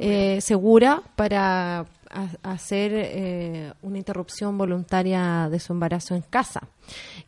eh, 0.00 0.38
segura 0.40 1.02
para 1.16 1.86
a- 2.16 2.52
hacer 2.52 2.92
eh, 2.94 3.72
una 3.82 3.98
interrupción 3.98 4.56
voluntaria 4.58 5.48
de 5.50 5.60
su 5.60 5.72
embarazo 5.72 6.14
en 6.14 6.22
casa. 6.22 6.68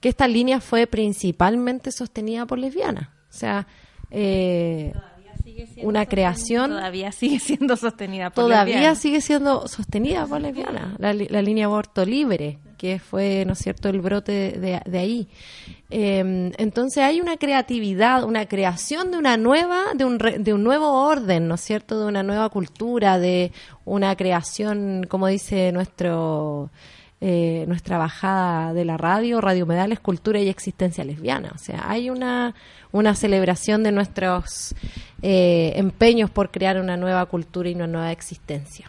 Que 0.00 0.08
esta 0.08 0.26
línea 0.26 0.60
fue 0.60 0.86
principalmente 0.86 1.92
sostenida 1.92 2.46
por 2.46 2.58
lesbianas. 2.58 3.08
O 3.08 3.32
sea, 3.38 3.66
eh, 4.10 4.92
una 5.82 6.06
creación 6.06 6.70
Todavía 6.70 7.12
sigue 7.12 7.38
siendo 7.40 7.76
sostenida 7.76 8.30
por 8.30 8.44
todavía 8.44 8.94
sigue 8.94 9.20
siendo 9.20 9.66
sostenida 9.68 10.26
por 10.26 10.40
lesbianas, 10.40 10.98
la, 10.98 11.12
la 11.12 11.42
línea 11.42 11.66
aborto 11.66 12.04
libre, 12.04 12.58
que 12.78 12.98
fue, 12.98 13.44
¿no 13.44 13.52
es 13.52 13.58
cierto?, 13.58 13.90
el 13.90 14.00
brote 14.00 14.52
de, 14.58 14.80
de 14.84 14.98
ahí. 14.98 15.28
Eh, 15.90 16.52
entonces 16.56 17.02
hay 17.02 17.20
una 17.20 17.36
creatividad, 17.36 18.24
una 18.24 18.46
creación 18.46 19.10
de 19.10 19.18
una 19.18 19.36
nueva, 19.36 19.82
de 19.94 20.04
un, 20.04 20.18
re- 20.18 20.38
de 20.38 20.54
un 20.54 20.62
nuevo 20.62 21.06
orden, 21.06 21.48
¿no 21.48 21.56
es 21.56 21.60
cierto?, 21.60 22.00
de 22.00 22.06
una 22.06 22.22
nueva 22.22 22.48
cultura, 22.48 23.18
de 23.18 23.52
una 23.84 24.16
creación, 24.16 25.04
como 25.08 25.26
dice 25.26 25.72
nuestro 25.72 26.70
eh, 27.20 27.64
nuestra 27.66 27.98
bajada 27.98 28.72
de 28.72 28.84
la 28.84 28.96
radio, 28.96 29.40
Radio 29.40 29.66
Medales, 29.66 29.98
Cultura 29.98 30.38
y 30.38 30.48
Existencia 30.48 31.02
Lesbiana. 31.02 31.50
O 31.52 31.58
sea, 31.58 31.90
hay 31.90 32.10
una, 32.10 32.54
una 32.92 33.16
celebración 33.16 33.82
de 33.82 33.90
nuestros 33.90 34.72
eh, 35.20 35.72
empeños 35.74 36.30
por 36.30 36.52
crear 36.52 36.78
una 36.78 36.96
nueva 36.96 37.26
cultura 37.26 37.68
y 37.68 37.74
una 37.74 37.88
nueva 37.88 38.12
existencia. 38.12 38.88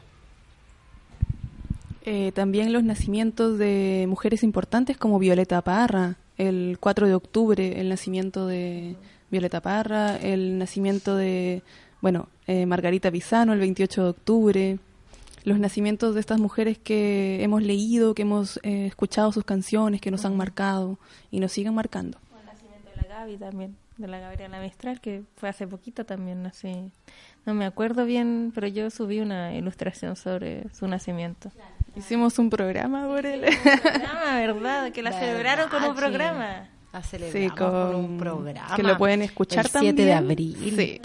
Eh, 2.12 2.32
también 2.32 2.74
los 2.74 2.84
nacimientos 2.84 3.60
de 3.60 4.08
mujeres 4.10 4.42
importantes 4.42 4.98
como 4.98 5.20
Violeta 5.20 5.62
Parra, 5.62 6.18
el 6.40 6.80
4 6.80 7.06
de 7.06 7.14
octubre, 7.14 7.80
el 7.80 7.88
nacimiento 7.88 8.48
de 8.48 8.96
Violeta 9.30 9.62
Parra, 9.62 10.18
el 10.18 10.58
nacimiento 10.58 11.16
de, 11.16 11.62
bueno, 12.02 12.28
eh, 12.48 12.66
Margarita 12.66 13.12
Pisano, 13.12 13.54
el 13.54 13.60
28 13.60 14.02
de 14.06 14.10
octubre, 14.10 14.80
los 15.44 15.60
nacimientos 15.60 16.16
de 16.16 16.22
estas 16.22 16.40
mujeres 16.40 16.80
que 16.80 17.44
hemos 17.44 17.62
leído, 17.62 18.16
que 18.16 18.24
hemos 18.24 18.60
eh, 18.64 18.88
escuchado 18.88 19.32
sus 19.32 19.44
canciones, 19.44 20.02
que 20.02 20.10
nos 20.10 20.26
han 20.26 20.36
marcado 20.36 20.98
y 21.30 21.40
nos 21.40 21.52
siguen 21.52 21.76
marcando. 21.76 22.18
El 22.40 22.46
nacimiento 22.48 22.90
de 22.90 23.08
la 23.08 23.20
Gaby 23.20 23.38
también, 23.38 23.76
de 24.00 24.08
la 24.08 24.20
Gabriela 24.20 24.60
Mistral, 24.62 25.00
que 25.02 25.24
fue 25.36 25.50
hace 25.50 25.68
poquito 25.68 26.06
también, 26.06 26.46
así. 26.46 26.90
No 27.46 27.54
me 27.54 27.66
acuerdo 27.66 28.06
bien, 28.06 28.52
pero 28.56 28.66
yo 28.68 28.90
subí 28.90 29.20
una 29.20 29.54
ilustración 29.54 30.16
sobre 30.16 30.64
su 30.74 30.88
nacimiento. 30.88 31.52
Hicimos 31.96 32.40
un 32.40 32.50
programa 32.50 33.08
por 33.08 33.26
él. 33.26 33.46
Ah, 34.08 34.36
¿verdad? 34.38 34.92
Que 34.92 35.04
la 35.04 35.12
celebraron 35.12 35.70
con 35.70 35.84
un 35.84 35.90
¿Verdad, 35.96 36.00
programa. 36.00 36.70
La 36.94 37.04
Sí, 37.04 37.10
celebramos 37.10 37.54
con, 37.58 37.72
con 37.72 37.96
un 37.96 38.18
programa. 38.18 38.76
Que 38.76 38.84
lo 38.84 38.98
pueden 38.98 39.22
escuchar 39.22 39.66
el 39.66 39.72
también. 39.72 39.96
7 39.96 40.06
de 40.08 40.14
abril. 40.14 40.74
Sí. 40.76 41.02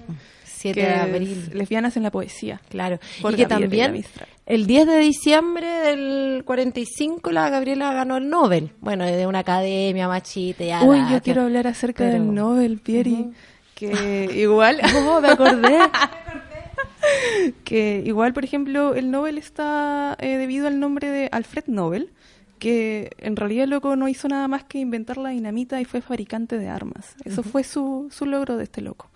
7 0.73 0.81
que 0.81 0.87
de 0.87 0.95
abril. 0.95 1.51
Lesbianas 1.53 1.97
en 1.97 2.03
la 2.03 2.11
poesía. 2.11 2.61
Claro. 2.69 2.99
Por 3.23 3.33
y 3.35 3.37
que 3.37 3.45
Gabriela 3.45 3.87
también 3.87 4.05
el 4.47 4.67
10 4.67 4.87
de 4.87 4.99
diciembre 4.99 5.67
del 5.67 6.43
45 6.45 7.33
la 7.33 7.49
Gabriela 7.51 7.93
ganó 7.95 8.17
el 8.19 8.29
Nobel. 8.29 8.71
Bueno, 8.81 9.05
de 9.07 9.27
una 9.27 9.39
academia 9.41 10.09
machita. 10.09 10.83
Uy, 10.85 11.01
yo 11.11 11.23
quiero 11.23 11.43
hablar 11.43 11.67
acerca 11.67 12.05
pero- 12.05 12.13
del 12.15 12.35
Nobel, 12.35 12.79
Pieri. 12.79 13.31
Que 13.75 14.31
igual, 14.37 14.81
Oh, 15.09 15.21
me 15.21 15.29
acordé. 15.31 15.79
que 17.65 18.03
igual, 18.07 18.33
por 18.33 18.45
ejemplo, 18.45 18.95
el 18.95 19.11
Nobel 19.11 19.37
está 19.39 20.17
eh, 20.21 20.37
debido 20.37 20.67
al 20.69 20.79
nombre 20.79 21.11
de 21.11 21.29
Alfred 21.33 21.65
Nobel, 21.67 22.11
que 22.59 23.11
en 23.19 23.37
realidad 23.37 23.65
el 23.65 23.71
loco 23.71 23.97
no 23.97 24.09
hizo 24.09 24.29
nada 24.29 24.47
más 24.49 24.65
que 24.65 24.79
inventar 24.79 25.17
la 25.17 25.31
dinamita 25.31 25.81
y 25.81 25.85
fue 25.85 26.01
fabricante 26.01 26.57
de 26.57 26.69
armas. 26.69 27.17
Eso 27.25 27.43
fue 27.43 27.65
su, 27.65 28.09
su 28.11 28.27
logro 28.27 28.57
de 28.57 28.65
este 28.65 28.81
loco. 28.81 29.11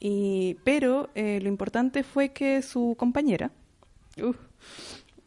Y, 0.00 0.56
pero 0.64 1.10
eh, 1.14 1.40
lo 1.42 1.48
importante 1.48 2.02
fue 2.02 2.30
que 2.30 2.62
su 2.62 2.94
compañera 2.96 3.50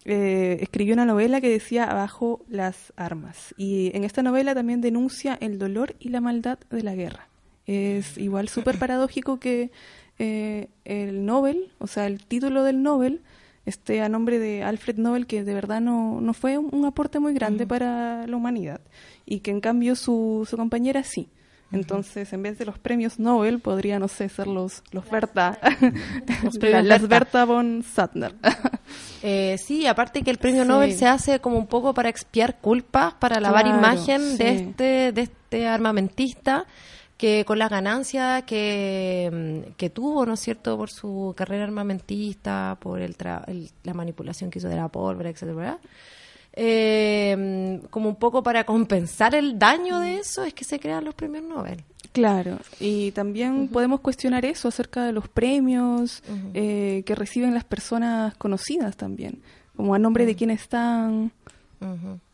eh, 0.06 0.58
escribió 0.62 0.94
una 0.94 1.06
novela 1.06 1.42
que 1.42 1.50
decía 1.50 1.86
Abajo 1.86 2.44
las 2.50 2.94
armas. 2.96 3.54
Y 3.58 3.92
en 3.96 4.04
esta 4.04 4.24
novela 4.24 4.56
también 4.56 4.82
denuncia 4.82 5.38
el 5.42 5.60
dolor 5.60 5.96
y 6.00 6.10
la 6.10 6.22
maldad 6.22 6.60
de 6.70 6.84
la 6.84 6.96
guerra. 6.96 7.28
Es 7.68 8.18
igual 8.18 8.48
súper 8.50 8.80
paradójico 8.80 9.40
que 9.40 9.72
eh, 10.20 10.70
el 10.86 11.26
Nobel, 11.26 11.72
o 11.80 11.88
sea, 11.88 12.08
el 12.08 12.26
título 12.26 12.64
del 12.64 12.82
Nobel, 12.82 13.22
esté 13.66 14.02
a 14.02 14.10
nombre 14.10 14.40
de 14.40 14.64
Alfred 14.64 14.98
Nobel, 14.98 15.28
que 15.28 15.44
de 15.44 15.54
verdad 15.54 15.82
no, 15.82 16.20
no 16.22 16.34
fue 16.34 16.58
un, 16.58 16.74
un 16.74 16.86
aporte 16.86 17.20
muy 17.20 17.34
grande 17.34 17.68
para 17.68 18.26
la 18.26 18.36
humanidad. 18.36 18.82
Y 19.26 19.42
que 19.42 19.52
en 19.52 19.62
cambio 19.62 19.96
su, 19.96 20.48
su 20.50 20.58
compañera 20.58 21.04
sí. 21.04 21.30
Entonces, 21.72 22.34
en 22.34 22.44
vez 22.44 22.58
de 22.58 22.66
los 22.66 22.78
premios 22.78 23.18
Nobel, 23.20 23.60
podría, 23.60 23.98
no 24.00 24.08
sé, 24.08 24.28
ser 24.30 24.48
los, 24.48 24.84
los 24.92 25.10
Berta. 25.10 25.58
Los 26.44 26.58
premios 26.58 26.84
las 26.86 27.08
Berta. 27.08 27.46
Von 27.46 27.84
Sattner. 27.84 28.36
Eh, 29.24 29.56
sí, 29.64 29.86
aparte 29.86 30.24
que 30.24 30.32
el 30.32 30.38
premio 30.40 30.64
Sí. 30.64 30.68
Nobel 30.68 30.94
se 30.94 31.06
hace 31.06 31.40
como 31.40 31.58
un 31.58 31.68
poco 31.68 31.94
para 31.94 32.10
expiar 32.10 32.58
culpas, 32.60 33.14
para 33.14 33.40
lavar 33.40 33.66
Claro, 33.66 33.78
imagen 33.78 34.36
de 34.38 34.50
este 34.56 35.12
de 35.12 35.22
este 35.22 35.68
armamentista 35.68 36.66
que 37.18 37.46
con 37.46 37.60
la 37.60 37.70
ganancia 37.70 38.42
que, 38.48 39.30
mm, 39.32 39.74
que 39.78 39.92
tuvo, 39.92 40.26
¿no 40.26 40.34
es 40.34 40.40
cierto?, 40.40 40.76
por 40.76 40.90
su 40.90 41.36
carrera 41.38 41.66
armamentista, 41.66 42.76
por 42.82 43.00
el 43.00 43.16
tra- 43.16 43.44
el- 43.48 43.70
la 43.84 43.94
manipulación 43.94 44.50
que 44.50 44.58
hizo 44.58 44.68
de 44.68 44.76
la 44.76 44.88
pólvora, 44.88 45.30
etcétera. 45.30 45.78
Eh, 46.54 47.80
como 47.90 48.10
un 48.10 48.16
poco 48.16 48.44
para 48.44 48.66
compensar 48.66 49.36
el 49.36 49.58
daño 49.58 50.00
de 50.00 50.16
eso 50.16 50.44
es 50.44 50.54
que 50.54 50.66
se 50.66 50.80
crean 50.80 51.06
los 51.06 51.16
premios 51.16 51.44
Nobel. 51.46 51.84
Claro, 52.12 52.58
y 52.80 53.12
también 53.12 53.70
podemos 53.70 54.02
cuestionar 54.02 54.44
eso 54.44 54.68
acerca 54.68 55.06
de 55.06 55.14
los 55.14 55.30
premios 55.30 56.22
eh, 56.54 57.04
que 57.06 57.16
reciben 57.16 57.54
las 57.54 57.64
personas 57.64 58.36
conocidas 58.36 58.98
también, 58.98 59.42
como 59.78 59.96
a 59.96 60.00
nombre 60.00 60.26
de 60.26 60.36
quién 60.36 60.50
están, 60.50 61.32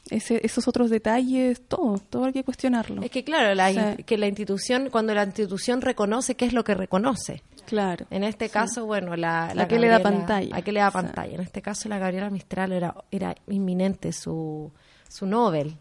ese, 0.09 0.43
esos 0.43 0.67
otros 0.67 0.89
detalles, 0.89 1.61
todo, 1.67 1.99
todo 2.09 2.25
hay 2.25 2.33
que 2.33 2.43
cuestionarlo. 2.43 3.03
Es 3.03 3.11
que 3.11 3.23
claro, 3.23 3.53
la, 3.53 3.97
que 3.97 4.17
la 4.17 4.27
institución, 4.27 4.89
cuando 4.89 5.13
la 5.13 5.23
institución 5.23 5.81
reconoce, 5.81 6.35
¿qué 6.35 6.45
es 6.45 6.53
lo 6.53 6.63
que 6.63 6.73
reconoce? 6.73 7.43
Claro. 7.67 8.05
En 8.09 8.23
este 8.23 8.49
caso, 8.49 8.85
bueno, 8.85 9.15
la, 9.17 9.53
la 9.53 9.63
¿A 9.63 9.67
qué 9.67 9.77
le 9.77 9.87
da 9.89 9.99
pantalla? 9.99 10.55
¿A 10.55 10.61
qué 10.61 10.71
le 10.71 10.79
da 10.79 10.87
O 10.87 10.91
sea. 10.91 11.01
pantalla? 11.01 11.35
En 11.35 11.41
este 11.41 11.61
caso, 11.61 11.87
la 11.89 11.99
Gabriela 11.99 12.29
Mistral 12.29 12.71
era, 12.71 12.95
era 13.11 13.35
inminente 13.47 14.11
su, 14.13 14.71
su 15.09 15.25
Nobel. 15.27 15.75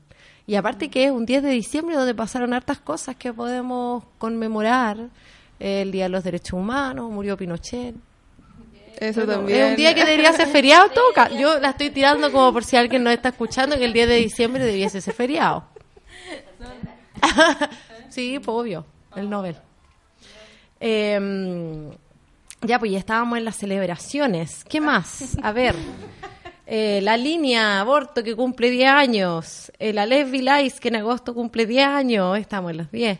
Y 0.48 0.56
aparte 0.56 0.90
que 0.90 1.04
es 1.04 1.10
un 1.12 1.24
10 1.24 1.44
de 1.44 1.50
diciembre 1.50 1.94
donde 1.96 2.14
pasaron 2.14 2.52
hartas 2.52 2.78
cosas 2.80 3.14
que 3.16 3.32
podemos 3.32 4.04
conmemorar. 4.18 4.98
El 5.60 5.90
Día 5.92 6.04
de 6.04 6.08
los 6.10 6.22
Derechos 6.24 6.52
Humanos, 6.54 7.10
murió 7.10 7.36
Pinochet. 7.36 7.94
Eso 8.98 9.20
Bueno, 9.24 9.32
también. 9.40 9.62
Es 9.62 9.70
un 9.70 9.76
día 9.76 9.94
que 9.94 10.04
debería 10.04 10.32
ser 10.32 10.48
feriado. 10.48 10.88
todo 10.90 11.04
ca- 11.14 11.30
Yo 11.30 11.58
la 11.60 11.70
estoy 11.70 11.90
tirando 11.90 12.32
como 12.32 12.52
por 12.52 12.64
si 12.64 12.76
alguien 12.76 13.04
no 13.04 13.10
está 13.10 13.28
escuchando 13.28 13.76
que 13.76 13.84
el 13.84 13.92
10 13.92 14.08
de 14.08 14.16
diciembre 14.16 14.64
debiese 14.64 15.00
ser 15.00 15.14
feriado. 15.14 15.64
sí, 18.08 18.38
pues 18.38 18.48
obvio, 18.48 18.84
el 19.14 19.28
Nobel. 19.30 19.56
Eh, 20.80 21.90
ya, 22.62 22.78
pues 22.78 22.90
ya 22.92 22.98
estábamos 22.98 23.38
en 23.38 23.44
las 23.44 23.56
celebraciones. 23.56 24.64
¿Qué 24.64 24.80
más? 24.80 25.36
A 25.42 25.52
ver. 25.52 25.74
eh, 26.66 27.00
la 27.02 27.16
línea 27.16 27.80
aborto 27.80 28.22
que 28.24 28.34
cumple 28.34 28.70
10 28.70 28.90
años. 28.90 29.72
eh, 29.78 29.92
la 29.92 30.06
Lesbi 30.06 30.42
Lice 30.42 30.78
que 30.80 30.88
en 30.88 30.96
agosto 30.96 31.34
cumple 31.34 31.66
10 31.66 31.86
años. 31.86 32.38
Estamos 32.38 32.70
en 32.72 32.78
los 32.78 32.90
10. 32.90 33.18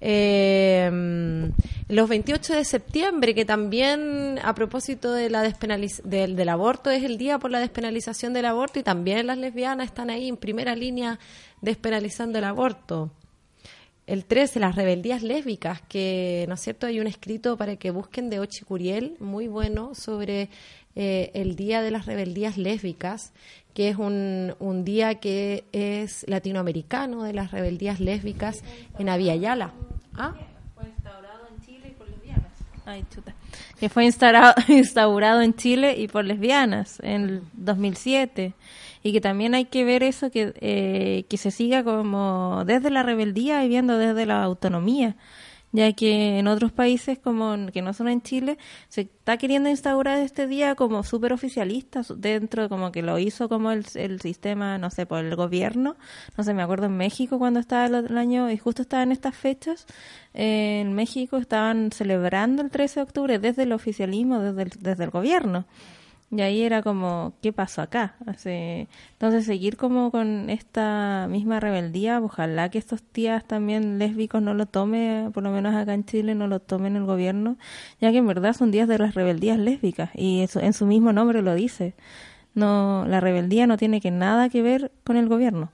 Eh, 0.00 1.50
los 1.88 2.08
28 2.08 2.54
de 2.54 2.64
septiembre, 2.64 3.34
que 3.34 3.44
también 3.44 4.38
a 4.44 4.54
propósito 4.54 5.12
de 5.12 5.28
la 5.30 5.42
despenaliz- 5.44 6.02
del, 6.02 6.36
del 6.36 6.48
aborto 6.50 6.90
es 6.90 7.02
el 7.02 7.18
día 7.18 7.38
por 7.38 7.50
la 7.50 7.58
despenalización 7.60 8.32
del 8.32 8.44
aborto 8.46 8.78
y 8.78 8.82
también 8.82 9.26
las 9.26 9.38
lesbianas 9.38 9.86
están 9.86 10.10
ahí 10.10 10.28
en 10.28 10.36
primera 10.36 10.74
línea 10.76 11.18
despenalizando 11.60 12.38
el 12.38 12.44
aborto. 12.44 13.10
El 14.08 14.24
13, 14.24 14.58
las 14.58 14.74
rebeldías 14.74 15.22
lésbicas, 15.22 15.82
que, 15.82 16.46
¿no 16.48 16.54
es 16.54 16.60
cierto? 16.62 16.86
Hay 16.86 16.98
un 16.98 17.06
escrito 17.06 17.58
para 17.58 17.76
que 17.76 17.90
busquen 17.90 18.30
de 18.30 18.40
Ochi 18.40 18.64
Curiel, 18.64 19.16
muy 19.20 19.48
bueno, 19.48 19.94
sobre 19.94 20.48
eh, 20.96 21.30
el 21.34 21.56
Día 21.56 21.82
de 21.82 21.90
las 21.90 22.06
Rebeldías 22.06 22.56
Lésbicas, 22.56 23.34
que 23.74 23.90
es 23.90 23.96
un, 23.96 24.54
un 24.60 24.82
día 24.86 25.16
que 25.16 25.64
es 25.72 26.24
latinoamericano 26.26 27.22
de 27.22 27.34
las 27.34 27.50
rebeldías 27.50 28.00
lésbicas 28.00 28.64
en 28.98 29.10
Aviala. 29.10 29.74
¿Ah? 30.14 30.34
Ay, 32.88 33.04
chuta. 33.14 33.34
Que 33.78 33.90
fue 33.90 34.06
instaurado, 34.06 34.54
instaurado 34.68 35.42
en 35.42 35.52
Chile 35.54 35.96
y 35.98 36.08
por 36.08 36.24
lesbianas 36.24 37.00
en 37.00 37.22
el 37.22 37.42
2007. 37.52 38.54
Y 39.02 39.12
que 39.12 39.20
también 39.20 39.54
hay 39.54 39.66
que 39.66 39.84
ver 39.84 40.02
eso, 40.02 40.30
que, 40.30 40.54
eh, 40.62 41.26
que 41.28 41.36
se 41.36 41.50
siga 41.50 41.84
como 41.84 42.64
desde 42.64 42.88
la 42.88 43.02
rebeldía 43.02 43.62
y 43.62 43.68
viendo 43.68 43.98
desde 43.98 44.24
la 44.24 44.42
autonomía. 44.42 45.16
Ya 45.70 45.92
que 45.92 46.38
en 46.38 46.48
otros 46.48 46.72
países 46.72 47.18
como 47.18 47.54
que 47.72 47.82
no 47.82 47.92
son 47.92 48.08
en 48.08 48.22
Chile, 48.22 48.56
se 48.88 49.02
está 49.02 49.36
queriendo 49.36 49.68
instaurar 49.68 50.18
este 50.18 50.46
día 50.46 50.74
como 50.74 51.02
súper 51.02 51.32
oficialista, 51.32 52.02
dentro 52.16 52.62
de 52.62 52.68
como 52.70 52.90
que 52.90 53.02
lo 53.02 53.18
hizo 53.18 53.48
como 53.48 53.70
el, 53.70 53.84
el 53.94 54.20
sistema, 54.20 54.78
no 54.78 54.90
sé, 54.90 55.04
por 55.04 55.24
el 55.24 55.36
gobierno. 55.36 55.96
No 56.36 56.44
sé, 56.44 56.54
me 56.54 56.62
acuerdo 56.62 56.86
en 56.86 56.96
México 56.96 57.38
cuando 57.38 57.60
estaba 57.60 57.86
el 57.86 57.94
otro 57.94 58.18
año 58.18 58.50
y 58.50 58.56
justo 58.56 58.82
estaba 58.82 59.02
en 59.02 59.12
estas 59.12 59.36
fechas, 59.36 59.86
eh, 60.34 60.80
en 60.80 60.94
México 60.94 61.36
estaban 61.36 61.90
celebrando 61.92 62.62
el 62.62 62.70
13 62.70 63.00
de 63.00 63.04
octubre 63.04 63.38
desde 63.38 63.64
el 63.64 63.72
oficialismo, 63.72 64.40
desde 64.40 64.62
el, 64.62 64.70
desde 64.80 65.04
el 65.04 65.10
gobierno. 65.10 65.66
Y 66.30 66.42
ahí 66.42 66.62
era 66.62 66.82
como, 66.82 67.32
¿qué 67.40 67.54
pasó 67.54 67.80
acá? 67.80 68.16
Entonces, 68.20 69.46
seguir 69.46 69.78
como 69.78 70.10
con 70.10 70.50
esta 70.50 71.26
misma 71.30 71.58
rebeldía, 71.58 72.20
ojalá 72.20 72.68
que 72.68 72.76
estos 72.76 73.02
días 73.14 73.46
también 73.46 73.98
lésbicos 73.98 74.42
no 74.42 74.52
lo 74.52 74.66
tome, 74.66 75.30
por 75.32 75.42
lo 75.42 75.50
menos 75.50 75.74
acá 75.74 75.94
en 75.94 76.04
Chile, 76.04 76.34
no 76.34 76.46
lo 76.46 76.60
tomen 76.60 76.96
el 76.96 77.04
gobierno, 77.04 77.56
ya 77.98 78.10
que 78.10 78.18
en 78.18 78.26
verdad 78.26 78.52
son 78.52 78.70
días 78.70 78.88
de 78.88 78.98
las 78.98 79.14
rebeldías 79.14 79.58
lésbicas 79.58 80.10
y 80.14 80.46
en 80.54 80.72
su 80.74 80.86
mismo 80.86 81.12
nombre 81.14 81.40
lo 81.40 81.54
dice. 81.54 81.94
No, 82.54 83.06
la 83.06 83.20
rebeldía 83.20 83.66
no 83.66 83.78
tiene 83.78 84.00
que 84.00 84.10
nada 84.10 84.50
que 84.50 84.62
ver 84.62 84.92
con 85.04 85.16
el 85.16 85.28
gobierno, 85.28 85.70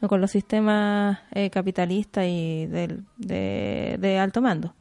o 0.00 0.08
con 0.08 0.20
los 0.22 0.30
sistemas 0.30 1.18
eh, 1.32 1.50
capitalistas 1.50 2.26
y 2.26 2.66
del, 2.66 3.04
de, 3.18 3.96
de 4.00 4.18
alto 4.18 4.40
mando. 4.40 4.74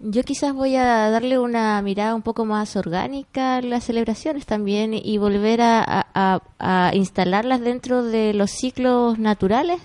Yo 0.00 0.22
quizás 0.22 0.54
voy 0.54 0.76
a 0.76 1.10
darle 1.10 1.40
una 1.40 1.82
mirada 1.82 2.14
un 2.14 2.22
poco 2.22 2.44
más 2.44 2.76
orgánica 2.76 3.56
a 3.56 3.62
las 3.62 3.82
celebraciones 3.84 4.46
también 4.46 4.94
y 4.94 5.18
volver 5.18 5.60
a, 5.60 6.06
a- 6.14 6.92
instalarlas 6.94 7.60
dentro 7.60 8.04
de 8.04 8.32
los 8.32 8.50
ciclos 8.52 9.18
naturales. 9.18 9.80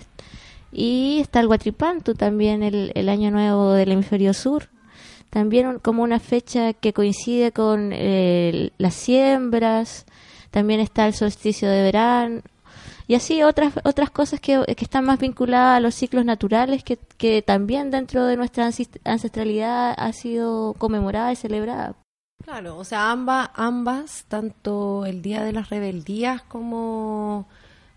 Y 0.70 1.18
está 1.20 1.40
el 1.40 1.48
Huatripantu 1.48 2.14
también, 2.14 2.62
el, 2.62 2.92
el 2.94 3.08
Año 3.08 3.30
Nuevo 3.32 3.72
del 3.72 3.90
Hemisferio 3.92 4.34
Sur. 4.34 4.68
También 5.30 5.66
un- 5.66 5.78
como 5.80 6.04
una 6.04 6.20
fecha 6.20 6.72
que 6.74 6.92
coincide 6.92 7.50
con 7.50 7.90
eh, 7.92 8.70
las 8.78 8.94
siembras. 8.94 10.06
También 10.52 10.78
está 10.78 11.08
el 11.08 11.14
solsticio 11.14 11.68
de 11.68 11.82
verano. 11.82 12.42
Y 13.06 13.14
así 13.14 13.42
otras 13.42 13.74
otras 13.84 14.10
cosas 14.10 14.40
que, 14.40 14.64
que 14.64 14.84
están 14.84 15.04
más 15.04 15.18
vinculadas 15.18 15.76
a 15.76 15.80
los 15.80 15.94
ciclos 15.94 16.24
naturales 16.24 16.82
que, 16.84 16.98
que 17.18 17.42
también 17.42 17.90
dentro 17.90 18.24
de 18.26 18.36
nuestra 18.36 18.70
ancestralidad 19.04 19.94
ha 19.96 20.12
sido 20.12 20.74
conmemorada 20.78 21.32
y 21.32 21.36
celebrada. 21.36 21.96
Claro, 22.42 22.76
o 22.76 22.84
sea, 22.84 23.10
ambas, 23.10 23.48
ambas, 23.54 24.24
tanto 24.28 25.06
el 25.06 25.22
Día 25.22 25.42
de 25.42 25.52
las 25.52 25.70
Rebeldías 25.70 26.42
como, 26.42 27.46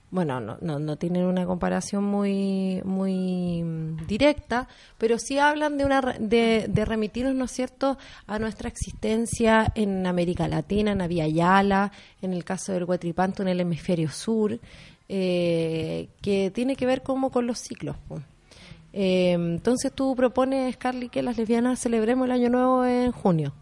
bueno, 0.09 0.39
no, 0.39 0.57
no, 0.61 0.79
no 0.79 0.95
tienen 0.95 1.25
una 1.25 1.45
comparación 1.45 2.05
muy, 2.05 2.81
muy 2.85 3.61
directa, 4.07 4.69
pero 4.97 5.19
sí 5.19 5.37
hablan 5.37 5.77
de, 5.77 5.83
una, 5.83 5.99
de, 6.01 6.67
de 6.69 6.85
remitirnos, 6.85 7.35
¿no 7.35 7.43
es 7.43 7.51
cierto?, 7.51 7.97
a 8.25 8.39
nuestra 8.39 8.69
existencia 8.69 9.69
en 9.75 10.07
América 10.07 10.47
Latina, 10.47 10.93
en 10.93 11.01
Aviala, 11.01 11.91
en 12.21 12.31
el 12.31 12.45
caso 12.45 12.71
del 12.71 12.85
Huatripanto, 12.85 13.41
en 13.41 13.49
el 13.49 13.59
hemisferio 13.59 14.09
sur, 14.09 14.61
eh, 15.09 16.09
que 16.21 16.51
tiene 16.51 16.75
que 16.75 16.85
ver 16.85 17.03
como 17.03 17.31
con 17.31 17.47
los 17.47 17.59
ciclos. 17.59 17.95
Eh, 18.93 19.33
entonces 19.33 19.91
tú 19.93 20.15
propones, 20.15 20.75
Carly, 20.77 21.09
que 21.09 21.21
las 21.21 21.37
lesbianas 21.37 21.79
celebremos 21.79 22.25
el 22.25 22.31
Año 22.31 22.49
Nuevo 22.49 22.85
en 22.85 23.11
junio. 23.11 23.53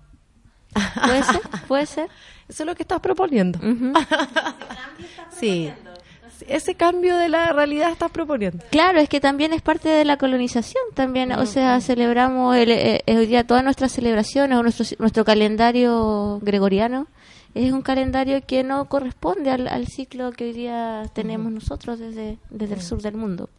¿Puede 1.04 1.24
ser? 1.24 1.42
¿Puede 1.68 1.86
ser? 1.86 2.10
Eso 2.48 2.64
es 2.64 2.68
lo 2.68 2.76
que 2.76 2.84
estás 2.84 3.00
proponiendo. 3.00 3.60
Sí. 5.32 5.72
Ese 6.48 6.76
cambio 6.76 7.18
de 7.18 7.30
la 7.30 7.54
realidad 7.54 7.92
estás 7.92 8.12
proponiendo. 8.12 8.64
Claro, 8.70 9.00
es 9.00 9.08
que 9.08 9.22
también 9.22 9.54
es 9.54 9.62
parte 9.62 9.88
de 9.88 10.04
la 10.04 10.18
colonización, 10.18 10.84
también, 10.94 11.32
o 11.32 11.46
sea, 11.46 11.80
celebramos 11.80 12.56
el, 12.58 12.72
eh, 12.72 13.04
eh, 13.06 13.18
hoy 13.18 13.26
día 13.26 13.48
todas 13.48 13.64
nuestras 13.64 13.94
celebraciones 13.94 14.58
o 14.58 14.62
nuestro, 14.62 14.86
nuestro 15.00 15.24
calendario 15.24 16.40
gregoriano 16.42 17.08
es 17.56 17.72
un 17.72 17.82
calendario 17.82 18.46
que 18.46 18.64
no 18.64 18.86
corresponde 18.86 19.50
al, 19.50 19.68
al 19.68 19.88
ciclo 19.88 20.32
que 20.32 20.44
hoy 20.46 20.54
día 20.54 21.10
tenemos 21.14 21.52
nosotros 21.52 21.98
desde, 21.98 22.38
desde 22.50 22.76
el 22.76 22.82
sur 22.82 23.02
del 23.02 23.16
mundo. 23.16 23.50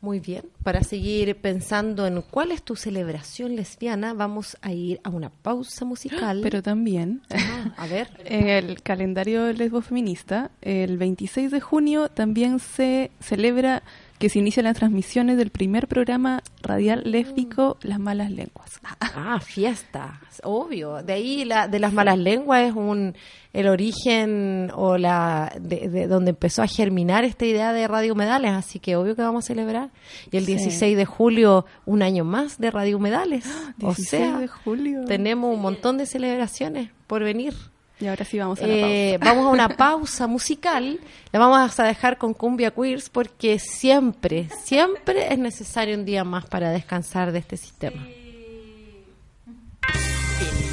Muy 0.00 0.18
bien. 0.18 0.42
Para 0.64 0.82
seguir 0.82 1.36
pensando 1.36 2.08
en 2.08 2.22
cuál 2.22 2.50
es 2.50 2.64
tu 2.64 2.74
celebración 2.74 3.54
lesbiana, 3.54 4.14
vamos 4.14 4.56
a 4.60 4.72
ir 4.72 5.00
a 5.04 5.10
una 5.10 5.30
pausa 5.30 5.84
musical. 5.84 6.40
Pero 6.42 6.60
también, 6.60 7.22
Ah, 7.30 7.72
a 7.76 7.86
ver. 7.86 8.08
en 8.24 8.48
el 8.48 8.82
calendario 8.82 9.52
lesbo 9.52 9.80
feminista, 9.80 10.50
el 10.60 10.98
26 10.98 11.52
de 11.52 11.60
junio 11.60 12.08
también 12.08 12.58
se 12.58 13.12
celebra 13.20 13.84
que 14.22 14.28
se 14.28 14.38
inician 14.38 14.66
las 14.66 14.76
transmisiones 14.76 15.36
del 15.36 15.50
primer 15.50 15.88
programa 15.88 16.44
radial 16.62 17.02
lésbico 17.04 17.76
Las 17.82 17.98
Malas 17.98 18.30
Lenguas. 18.30 18.78
Ah, 19.00 19.40
fiesta, 19.40 20.20
obvio. 20.44 21.02
De 21.02 21.14
ahí 21.14 21.44
la, 21.44 21.66
de 21.66 21.80
las 21.80 21.92
malas 21.92 22.16
lenguas 22.18 22.68
es 22.68 22.72
un 22.72 23.16
el 23.52 23.66
origen 23.66 24.70
o 24.76 24.96
la 24.96 25.52
de, 25.60 25.88
de 25.88 26.06
donde 26.06 26.30
empezó 26.30 26.62
a 26.62 26.68
germinar 26.68 27.24
esta 27.24 27.46
idea 27.46 27.72
de 27.72 27.88
Radio 27.88 28.12
Humedales, 28.12 28.52
así 28.52 28.78
que 28.78 28.94
obvio 28.94 29.16
que 29.16 29.22
vamos 29.22 29.44
a 29.44 29.48
celebrar. 29.48 29.90
Y 30.30 30.36
el 30.36 30.44
Sí. 30.46 30.54
16 30.54 30.96
de 30.96 31.04
julio 31.04 31.66
un 31.84 32.02
año 32.02 32.24
más 32.24 32.58
de 32.58 32.70
Radio 32.70 32.98
Humedales. 32.98 33.44
o 33.82 33.86
16 33.92 34.08
sea, 34.08 34.38
de 34.38 34.46
julio. 34.46 35.04
tenemos 35.04 35.52
un 35.52 35.60
montón 35.62 35.98
de 35.98 36.06
celebraciones 36.06 36.90
por 37.08 37.24
venir. 37.24 37.54
Y 38.02 38.08
ahora 38.08 38.24
sí 38.24 38.36
vamos 38.38 38.60
a 38.60 38.66
la 38.66 38.74
Eh, 38.74 39.16
pausa. 39.20 39.24
vamos 39.34 39.46
a 39.46 39.50
una 39.52 39.68
pausa 39.76 40.26
musical. 40.26 40.98
La 41.30 41.38
vamos 41.38 41.78
a 41.78 41.84
dejar 41.84 42.18
con 42.18 42.34
Cumbia 42.34 42.72
Queers 42.72 43.08
porque 43.10 43.60
siempre, 43.60 44.48
siempre 44.64 45.32
es 45.32 45.38
necesario 45.38 45.94
un 45.96 46.04
día 46.04 46.24
más 46.24 46.46
para 46.46 46.70
descansar 46.70 47.30
de 47.30 47.38
este 47.38 47.56
sistema. 47.56 48.02
De 48.04 48.42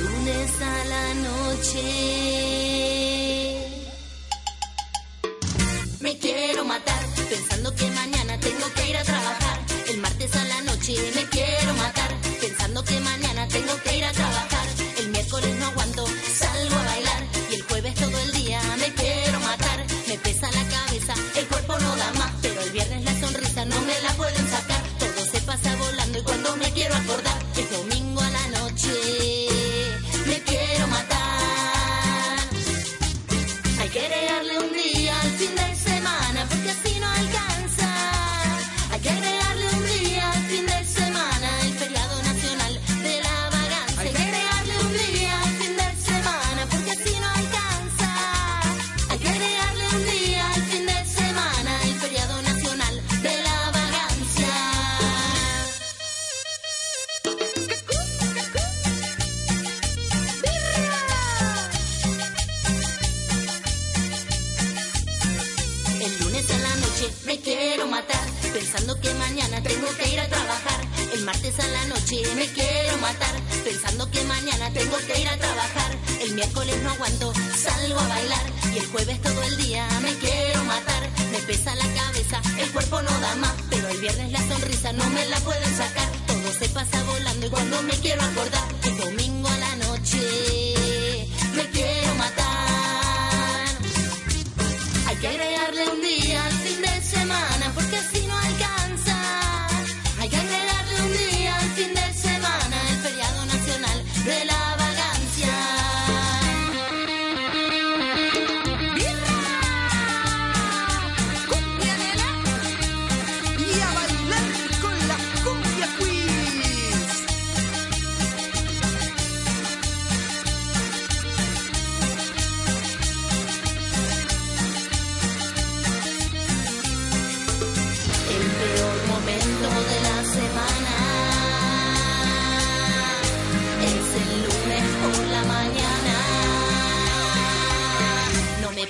lunes 0.04 0.62
a 0.62 0.86
la 0.86 1.13
noche. 1.13 1.84
Me 6.02 6.18
quiero 6.18 6.65
matar 6.65 7.04
pensando 7.30 7.76
que 7.76 7.86
mañana 7.92 8.09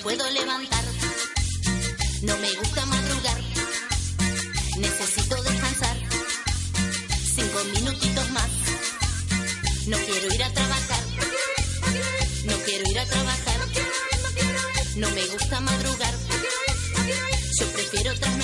puedo 0.09 0.27
levantar, 0.31 0.83
no 2.23 2.35
me 2.37 2.51
gusta 2.55 2.83
madrugar, 2.87 3.39
necesito 4.77 5.35
descansar. 5.43 5.97
Cinco 7.35 7.63
minutitos 7.75 8.31
más, 8.31 8.49
no 9.85 9.97
quiero 9.97 10.33
ir 10.33 10.43
a 10.43 10.51
trabajar, 10.51 11.03
no 12.43 12.57
quiero 12.65 12.89
ir 12.89 12.99
a 12.99 13.05
trabajar, 13.05 13.59
no 14.95 15.11
me 15.11 15.27
gusta 15.27 15.59
madrugar. 15.59 16.13
Yo 17.59 17.67
prefiero 17.67 18.11
trasnochar 18.15 18.38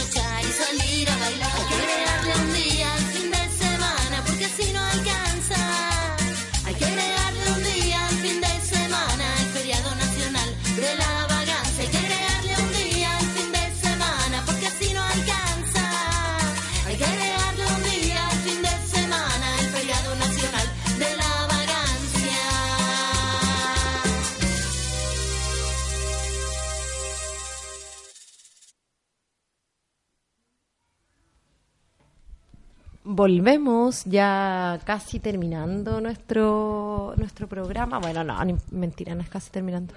Volvemos 33.29 34.03
ya 34.05 34.79
casi 34.85 35.19
terminando 35.19 35.99
nuestro 35.99 37.15
nuestro 37.17 37.47
programa. 37.47 37.97
Bueno, 37.97 38.23
no, 38.23 38.45
ni- 38.45 38.55
mentira, 38.69 39.15
no 39.15 39.21
es 39.23 39.29
casi 39.29 39.49
terminando. 39.49 39.95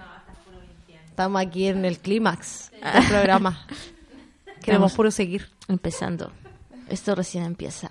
Estamos 1.11 1.43
aquí 1.43 1.67
en 1.67 1.85
el 1.85 1.99
clímax 1.99 2.71
del 2.71 3.05
programa. 3.07 3.67
Queremos 4.65 4.95
puro 4.95 5.11
seguir. 5.11 5.47
Empezando. 5.69 6.33
Esto 6.89 7.15
recién 7.15 7.45
empieza. 7.45 7.91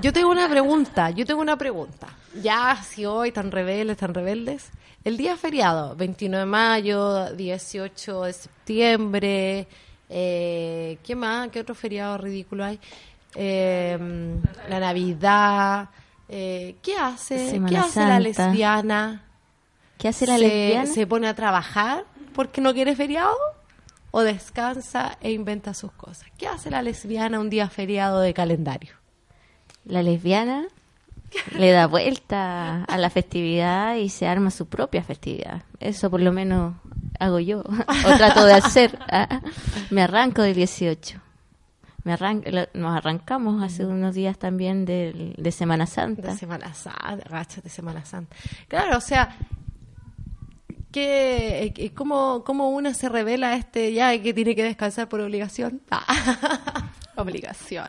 Yo 0.00 0.12
tengo 0.12 0.30
una 0.30 0.48
pregunta, 0.48 1.10
yo 1.10 1.26
tengo 1.26 1.40
una 1.40 1.56
pregunta. 1.56 2.06
Ya, 2.40 2.80
si 2.88 3.06
hoy 3.06 3.32
tan 3.32 3.50
rebeldes, 3.50 3.96
tan 3.96 4.14
rebeldes. 4.14 4.70
El 5.02 5.16
día 5.16 5.36
feriado, 5.36 5.96
21 5.96 6.38
de 6.38 6.46
mayo, 6.46 7.32
18 7.34 8.22
de 8.22 8.32
septiembre, 8.34 9.66
eh, 10.08 10.98
¿qué 11.02 11.16
más? 11.16 11.48
¿Qué 11.48 11.58
otro 11.58 11.74
feriado 11.74 12.18
ridículo 12.18 12.64
hay? 12.64 12.78
Eh, 13.34 13.98
la 14.68 14.80
Navidad. 14.80 15.88
eh, 16.28 16.76
¿Qué 16.82 16.96
hace? 16.96 17.50
Semana 17.50 17.70
¿Qué 17.70 17.76
hace 17.78 18.00
la 18.00 18.20
lesbiana? 18.20 19.22
¿Qué 19.98 20.08
hace 20.08 20.26
la 20.26 20.36
¿Se- 20.36 20.40
lesbiana? 20.40 20.86
¿Se 20.86 21.06
pone 21.06 21.28
a 21.28 21.34
trabajar 21.34 22.04
porque 22.34 22.60
no 22.60 22.72
quiere 22.74 22.96
feriado? 22.96 23.34
¿O 24.10 24.20
descansa 24.22 25.16
e 25.22 25.30
inventa 25.32 25.72
sus 25.74 25.92
cosas? 25.92 26.26
¿Qué 26.36 26.46
hace 26.46 26.70
la 26.70 26.82
lesbiana 26.82 27.40
un 27.40 27.48
día 27.48 27.68
feriado 27.70 28.20
de 28.20 28.34
calendario? 28.34 28.94
La 29.84 30.02
lesbiana 30.02 30.66
le 31.58 31.70
da 31.70 31.86
vuelta 31.86 32.84
a 32.84 32.98
la 32.98 33.08
festividad 33.08 33.96
y 33.96 34.10
se 34.10 34.26
arma 34.28 34.50
su 34.50 34.66
propia 34.66 35.02
festividad. 35.02 35.62
Eso 35.80 36.10
por 36.10 36.20
lo 36.20 36.30
menos 36.30 36.74
hago 37.18 37.40
yo, 37.40 37.60
o 37.60 38.16
trato 38.18 38.44
de 38.44 38.52
hacer. 38.52 38.98
Me 39.90 40.02
arranco 40.02 40.42
del 40.42 40.54
18. 40.56 41.18
Me 42.04 42.12
arran- 42.12 42.42
lo- 42.50 42.66
nos 42.74 42.96
arrancamos 42.96 43.62
hace 43.62 43.86
unos 43.86 44.14
días 44.14 44.38
también 44.38 44.84
del- 44.84 45.34
de 45.38 45.52
Semana 45.52 45.86
Santa. 45.86 46.32
De 46.32 46.36
Semana 46.38 46.74
Santa, 46.74 47.16
gachas 47.30 47.62
de 47.62 47.70
Semana 47.70 48.04
Santa. 48.04 48.34
Claro, 48.68 48.96
o 48.98 49.00
sea, 49.00 49.36
¿Qué, 50.90 51.72
eh, 51.74 51.90
cómo, 51.94 52.44
¿Cómo 52.44 52.68
una 52.70 52.92
se 52.92 53.08
revela 53.08 53.50
a 53.52 53.56
este 53.56 53.94
ya 53.94 54.20
que 54.20 54.34
tiene 54.34 54.54
que 54.54 54.62
descansar 54.62 55.08
por 55.08 55.20
obligación? 55.20 55.80
Ah. 55.90 56.04
Obligación. 57.16 57.86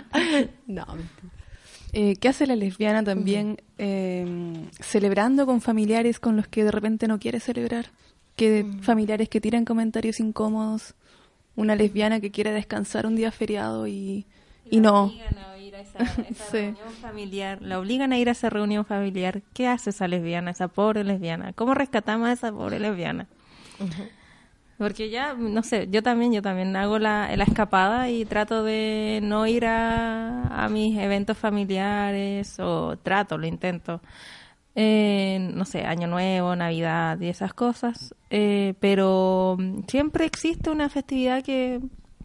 no. 0.68 0.86
Eh, 1.92 2.16
¿Qué 2.16 2.30
hace 2.30 2.48
la 2.48 2.56
lesbiana 2.56 3.04
también 3.04 3.62
eh, 3.78 4.68
celebrando 4.80 5.46
con 5.46 5.60
familiares 5.62 6.20
con 6.20 6.36
los 6.38 6.48
que 6.48 6.64
de 6.64 6.72
repente 6.72 7.08
no 7.08 7.20
quiere 7.20 7.40
celebrar? 7.42 7.88
Que 8.38 8.66
familiares 8.82 9.28
que 9.30 9.42
tiran 9.42 9.64
comentarios 9.66 10.20
incómodos. 10.20 10.96
Una 11.56 11.76
lesbiana 11.76 12.20
que 12.20 12.32
quiere 12.32 12.52
descansar 12.52 13.06
un 13.06 13.16
día 13.16 13.32
feriado 13.32 13.88
y, 13.88 14.26
y 14.70 14.78
La 14.78 14.82
no. 14.82 15.04
obligan 15.06 15.38
a 15.38 15.58
ir 15.58 15.76
a 15.76 15.82
esa, 15.82 16.00
esa 16.30 16.46
Sí. 16.50 16.58
reunión 16.58 16.94
familiar. 17.02 17.62
La 17.62 17.80
obligan 17.80 18.12
a 18.12 18.18
ir 18.18 18.30
a 18.30 18.32
esa 18.32 18.50
reunión 18.50 18.86
familiar. 18.86 19.42
¿Qué 19.54 19.68
hace 19.68 19.92
esa 19.92 20.08
lesbiana, 20.08 20.52
esa 20.52 20.68
pobre 20.68 21.04
lesbiana? 21.04 21.54
¿Cómo 21.54 21.74
rescatamos 21.74 22.28
a 22.28 22.32
esa 22.34 22.52
pobre 22.52 22.80
lesbiana? 22.80 23.28
Porque 24.78 25.10
ya, 25.10 25.34
no 25.36 25.62
sé, 25.64 25.88
yo 25.92 26.02
también, 26.02 26.34
yo 26.34 26.42
también 26.42 26.76
hago 26.76 26.98
la, 26.98 27.34
la 27.38 27.44
escapada 27.44 28.10
y 28.10 28.26
trato 28.26 28.64
de 28.64 29.20
no 29.22 29.46
ir 29.46 29.66
a, 29.66 30.48
a 30.66 30.68
mis 30.68 30.98
eventos 30.98 31.38
familiares 31.38 32.60
o 32.60 32.98
trato, 32.98 33.38
lo 33.38 33.46
intento. 33.46 34.02
Eh, 34.76 35.52
no 35.54 35.66
sé, 35.66 35.86
Año 35.86 36.08
Nuevo, 36.08 36.56
Navidad 36.56 37.20
y 37.20 37.30
esas 37.30 37.54
cosas. 37.54 38.16
Eh, 38.30 38.74
pero 38.80 39.58
mm, 39.60 39.84
siempre 39.88 40.26
existe 40.26 40.70
una 40.70 40.90
festividad 40.90 41.44
que 41.44 41.80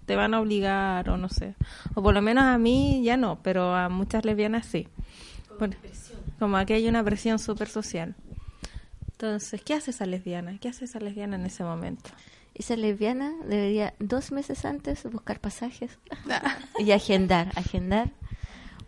te 0.07 0.17
van 0.17 0.33
a 0.33 0.41
obligar 0.41 1.11
o 1.11 1.17
no 1.17 1.29
sé. 1.29 1.55
O 1.95 2.03
por 2.03 2.15
lo 2.15 2.23
menos 2.23 2.45
a 2.45 2.57
mí 2.59 3.03
ya 3.05 3.17
no, 3.17 3.43
pero 3.43 3.75
a 3.75 3.89
muchas 3.89 4.25
lesbianas 4.25 4.67
sí. 4.67 4.89
Bueno, 5.59 5.77
como 6.39 6.57
aquí 6.57 6.73
hay 6.73 6.89
una 6.89 7.05
presión 7.05 7.39
súper 7.39 7.69
social. 7.69 8.15
Entonces, 9.13 9.61
¿qué 9.63 9.75
hace 9.75 9.91
esa 9.91 10.07
lesbiana? 10.07 10.57
¿Qué 10.59 10.69
hace 10.69 10.85
esa 10.85 11.01
lesbiana 11.01 11.37
en 11.37 11.45
ese 11.45 11.65
momento? 11.65 12.11
Esa 12.55 12.77
lesbiana 12.77 13.33
debería 13.47 13.95
dos 13.99 14.33
meses 14.33 14.65
antes 14.65 15.05
buscar 15.11 15.41
pasajes 15.41 15.99
y 16.79 16.93
agendar, 16.93 17.53
agendar 17.57 18.13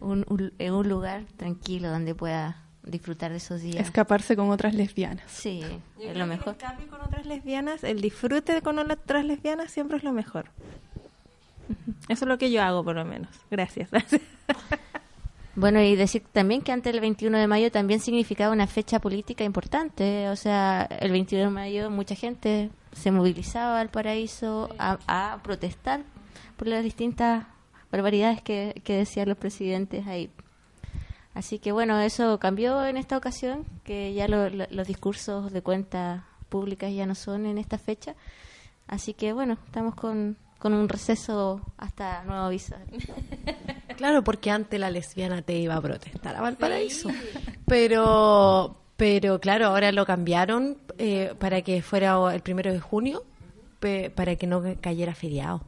un, 0.00 0.24
un, 0.28 0.52
en 0.58 0.72
un 0.72 0.88
lugar 0.88 1.24
tranquilo 1.36 1.90
donde 1.90 2.14
pueda 2.14 2.69
disfrutar 2.82 3.30
de 3.30 3.38
esos 3.38 3.60
días. 3.60 3.76
Escaparse 3.76 4.36
con 4.36 4.50
otras 4.50 4.74
lesbianas. 4.74 5.30
Sí, 5.30 5.62
Yo 5.98 6.10
es 6.10 6.16
lo 6.16 6.26
mejor. 6.26 6.54
El 6.54 6.56
cambio 6.56 6.88
con 6.88 7.00
otras 7.00 7.26
lesbianas, 7.26 7.84
el 7.84 8.00
disfrute 8.00 8.62
con 8.62 8.78
otras 8.78 9.24
lesbianas 9.24 9.70
siempre 9.70 9.98
es 9.98 10.04
lo 10.04 10.12
mejor. 10.12 10.46
Eso 12.08 12.24
es 12.24 12.28
lo 12.28 12.38
que 12.38 12.50
yo 12.50 12.62
hago, 12.62 12.82
por 12.82 12.96
lo 12.96 13.04
menos. 13.04 13.30
Gracias. 13.50 13.90
Bueno, 15.56 15.82
y 15.82 15.96
decir 15.96 16.22
también 16.32 16.62
que 16.62 16.70
antes 16.70 16.92
del 16.92 17.00
21 17.00 17.36
de 17.36 17.46
mayo 17.48 17.72
también 17.72 18.00
significaba 18.00 18.52
una 18.52 18.68
fecha 18.68 19.00
política 19.00 19.44
importante. 19.44 20.28
O 20.28 20.36
sea, 20.36 20.88
el 21.00 21.10
21 21.10 21.44
de 21.46 21.50
mayo 21.50 21.90
mucha 21.90 22.14
gente 22.14 22.70
se 22.92 23.10
movilizaba 23.10 23.80
al 23.80 23.90
paraíso 23.90 24.70
a, 24.78 24.98
a 25.06 25.42
protestar 25.42 26.02
por 26.56 26.68
las 26.68 26.84
distintas 26.84 27.46
barbaridades 27.90 28.40
que, 28.42 28.80
que 28.84 28.96
decían 28.96 29.28
los 29.28 29.36
presidentes 29.36 30.06
ahí. 30.06 30.30
Así 31.34 31.58
que 31.58 31.72
bueno, 31.72 32.00
eso 32.00 32.38
cambió 32.38 32.84
en 32.86 32.96
esta 32.96 33.16
ocasión, 33.16 33.64
que 33.84 34.12
ya 34.14 34.26
lo- 34.28 34.50
lo- 34.50 34.66
los 34.70 34.86
discursos 34.88 35.52
de 35.52 35.62
cuentas 35.62 36.22
públicas 36.48 36.92
ya 36.92 37.06
no 37.06 37.14
son 37.14 37.46
en 37.46 37.56
esta 37.58 37.78
fecha. 37.78 38.14
Así 38.88 39.14
que 39.14 39.32
bueno, 39.32 39.56
estamos 39.66 39.94
con, 39.94 40.36
con 40.58 40.72
un 40.74 40.88
receso 40.88 41.60
hasta 41.78 42.24
nuevo 42.24 42.42
aviso. 42.44 42.74
Claro, 43.96 44.24
porque 44.24 44.50
antes 44.50 44.80
la 44.80 44.90
lesbiana 44.90 45.42
te 45.42 45.58
iba 45.58 45.76
a 45.76 45.80
protestar 45.82 46.34
a 46.34 46.40
Valparaíso. 46.40 47.10
Pero, 47.66 48.76
pero 48.96 49.40
claro, 49.40 49.66
ahora 49.66 49.92
lo 49.92 50.06
cambiaron 50.06 50.78
eh, 50.98 51.34
para 51.38 51.60
que 51.62 51.82
fuera 51.82 52.16
el 52.34 52.40
primero 52.40 52.72
de 52.72 52.80
junio, 52.80 53.24
pe- 53.78 54.10
para 54.10 54.36
que 54.36 54.46
no 54.46 54.62
cayera 54.80 55.14
feriado. 55.14 55.62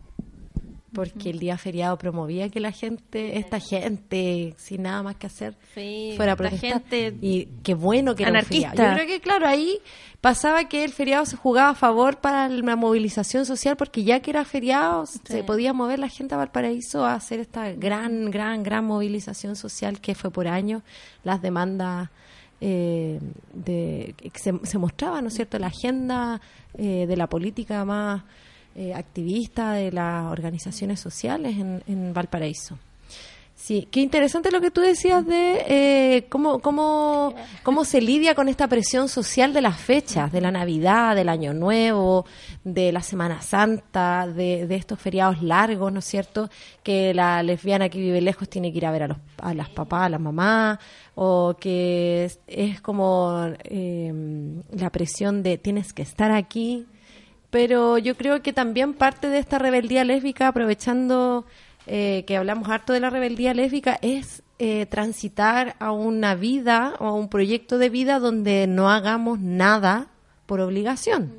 Porque 0.94 1.31
el 1.31 1.38
día 1.38 1.57
feriado 1.57 1.96
promovía 1.96 2.50
que 2.50 2.61
la 2.61 2.70
gente, 2.70 3.38
esta 3.38 3.59
gente, 3.61 4.55
sin 4.59 4.83
nada 4.83 5.02
más 5.02 5.16
que 5.16 5.26
hacer, 5.26 5.57
Sí, 5.74 6.12
fuera 6.16 6.33
a 6.33 6.37
protestar. 6.37 6.83
gente 6.83 7.16
y 7.22 7.46
qué 7.62 7.72
bueno 7.74 8.14
que 8.14 8.24
era 8.24 8.31
un 8.33 8.37
anarquista. 8.37 8.70
feriado. 8.70 8.90
Yo 8.90 8.96
creo 8.96 9.07
que, 9.09 9.20
claro, 9.22 9.46
ahí 9.48 9.78
pasaba 10.20 10.68
que 10.68 10.85
el 10.85 10.92
feriado 10.92 11.24
se 11.24 11.37
jugaba 11.37 11.70
a 11.70 11.74
favor 11.74 12.18
para 12.18 12.48
la 12.48 12.76
movilización 12.76 13.46
social, 13.46 13.76
porque 13.76 14.05
ya 14.05 14.20
que 14.20 14.31
era 14.31 14.44
feriado, 14.44 15.07
se 15.07 15.42
podía 15.44 15.72
mover 15.72 15.98
la 15.98 16.09
gente 16.09 16.35
a 16.35 16.38
Valparaíso 16.38 17.05
a 17.07 17.14
hacer 17.14 17.40
esta 17.40 17.72
gran, 17.72 18.31
gran, 18.31 18.62
gran 18.62 18.85
movilización 18.85 19.57
social 19.57 19.98
que 20.00 20.14
fue 20.14 20.31
por 20.31 20.46
años, 20.46 20.83
las 21.24 21.40
demandas 21.40 22.11
eh, 22.61 23.18
de, 23.55 24.14
que 24.20 24.38
se, 24.38 24.52
se 24.62 24.78
mostraba, 24.78 25.20
¿no 25.22 25.28
es 25.28 25.35
cierto?, 25.35 25.59
la 25.59 25.68
agenda 25.68 26.40
eh, 26.74 27.07
de 27.09 27.16
la 27.16 27.26
política 27.28 27.85
más 27.85 28.22
eh, 28.74 28.94
activista 28.94 29.72
de 29.72 29.92
las 29.92 30.30
organizaciones 30.30 31.00
sociales 31.00 31.56
en, 31.58 31.82
en 31.87 32.14
Valparaíso. 32.14 32.78
Sí, 33.62 33.87
qué 33.92 34.00
interesante 34.00 34.50
lo 34.50 34.61
que 34.61 34.72
tú 34.72 34.80
decías 34.80 35.24
de 35.24 35.64
eh, 35.68 36.26
cómo, 36.28 36.58
cómo, 36.58 37.32
cómo 37.62 37.85
se 37.85 38.00
lidia 38.00 38.35
con 38.35 38.48
esta 38.48 38.66
presión 38.66 39.08
social 39.08 39.52
de 39.52 39.61
las 39.61 39.78
fechas, 39.78 40.32
de 40.32 40.40
la 40.40 40.50
Navidad, 40.50 41.14
del 41.14 41.28
Año 41.28 41.54
Nuevo, 41.54 42.26
de 42.64 42.90
la 42.90 43.04
Semana 43.04 43.40
Santa, 43.40 44.26
de, 44.26 44.66
estos 44.74 44.98
feriados 44.98 45.42
largos, 45.42 45.92
¿no 45.92 46.00
es 46.00 46.04
cierto? 46.04 46.50
Que 46.82 47.14
la 47.14 47.40
lesbiana 47.44 47.88
que 47.88 48.00
vive 48.00 48.20
lejos 48.20 48.48
tiene 48.48 48.72
que 48.72 48.78
ir 48.78 48.87
a 48.87 48.90
ver 48.90 49.04
a, 49.04 49.06
los, 49.06 49.18
a 49.38 49.54
las 49.54 49.68
papás, 49.68 50.06
a 50.06 50.08
las 50.08 50.20
mamás, 50.20 50.80
o 51.14 51.54
que 51.61 52.24
es, 52.24 52.40
es 52.48 52.80
como 52.80 53.46
eh, 53.62 54.12
la 54.72 54.90
presión 54.90 55.44
de 55.44 55.56
tienes 55.56 55.92
que 55.92 56.02
estar 56.02 56.32
aquí, 56.32 56.85
pero 57.52 57.98
yo 57.98 58.16
creo 58.16 58.42
que 58.42 58.54
también 58.54 58.94
parte 58.94 59.28
de 59.28 59.38
esta 59.38 59.58
rebeldía 59.58 60.04
lésbica, 60.04 60.48
aprovechando 60.48 61.44
eh, 61.86 62.24
que 62.26 62.38
hablamos 62.38 62.70
harto 62.70 62.94
de 62.94 63.00
la 63.00 63.10
rebeldía 63.10 63.52
lésbica, 63.52 63.98
es 64.00 64.42
eh, 64.58 64.86
transitar 64.86 65.76
a 65.78 65.92
una 65.92 66.34
vida 66.34 66.94
o 66.98 67.04
a 67.04 67.12
un 67.12 67.28
proyecto 67.28 67.76
de 67.76 67.90
vida 67.90 68.20
donde 68.20 68.66
no 68.66 68.88
hagamos 68.88 69.38
nada 69.38 70.06
por 70.46 70.60
obligación. 70.60 71.34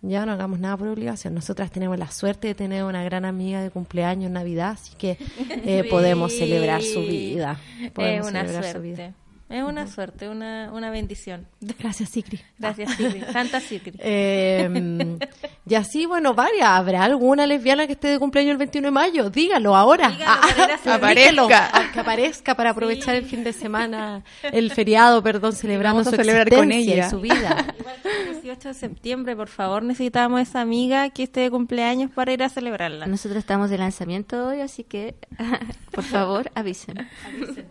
Ya 0.00 0.26
no 0.26 0.32
hagamos 0.32 0.58
nada 0.58 0.76
por 0.76 0.88
obligación. 0.88 1.34
Nosotras 1.34 1.70
tenemos 1.70 1.96
la 1.96 2.10
suerte 2.10 2.48
de 2.48 2.56
tener 2.56 2.82
una 2.82 3.04
gran 3.04 3.24
amiga 3.24 3.62
de 3.62 3.70
cumpleaños 3.70 4.26
en 4.26 4.32
Navidad, 4.32 4.70
así 4.70 4.96
que 4.96 5.18
eh, 5.64 5.82
Sí. 5.84 5.88
podemos 5.88 6.32
celebrar 6.32 6.82
su 6.82 6.98
vida. 7.02 7.60
Es 7.96 8.26
una 8.26 8.40
celebrar 8.44 8.72
su 8.72 8.82
vida. 8.82 9.14
Es 9.52 9.62
una 9.62 9.86
suerte, 9.86 10.30
una, 10.30 10.72
una 10.72 10.90
bendición. 10.90 11.46
Gracias, 11.60 12.08
Sikri. 12.08 12.40
Gracias, 12.58 12.96
Sigri. 12.96 13.20
Santa 13.32 13.60
Sigri. 13.60 13.92
Eh, 13.98 15.18
y 15.68 15.74
así, 15.76 16.06
bueno, 16.06 16.34
varias. 16.34 16.68
¿Habrá 16.68 17.04
alguna 17.04 17.46
lesbiana 17.46 17.86
que 17.86 17.92
esté 17.92 18.08
de 18.08 18.18
cumpleaños 18.18 18.52
el 18.52 18.58
21 18.58 18.88
de 18.88 18.92
mayo? 18.92 19.30
Dígalo 19.30 19.76
ahora. 19.76 20.10
Dígalo 20.10 20.40
para 20.40 20.64
ir 20.64 20.72
a 20.72 20.78
celebrar. 20.78 21.16
dígalo, 21.16 21.44
Aparezca. 21.44 21.92
que 21.92 22.00
aparezca 22.00 22.54
para 22.56 22.70
aprovechar 22.70 23.14
el 23.14 23.24
fin 23.24 23.44
de 23.44 23.52
semana, 23.52 24.24
el 24.42 24.72
feriado, 24.72 25.22
perdón, 25.22 25.52
celebrando 25.52 26.02
su 26.04 26.10
celebrar 26.10 26.48
con 26.50 26.72
y 26.72 27.02
su 27.04 27.20
vida. 27.20 27.64
Igual 27.78 27.96
que 28.02 28.30
el 28.30 28.42
18 28.42 28.68
de 28.68 28.74
septiembre, 28.74 29.36
por 29.36 29.48
favor, 29.48 29.82
necesitamos 29.84 30.40
esa 30.40 30.60
amiga 30.60 31.10
que 31.10 31.22
esté 31.24 31.40
de 31.40 31.50
cumpleaños 31.50 32.10
para 32.10 32.32
ir 32.32 32.42
a 32.42 32.48
celebrarla. 32.48 33.06
Nosotros 33.06 33.38
estamos 33.38 33.70
de 33.70 33.78
lanzamiento 33.78 34.48
hoy, 34.48 34.60
así 34.60 34.82
que 34.84 35.14
por 35.92 36.02
favor 36.04 36.50
avisen. 36.56 37.08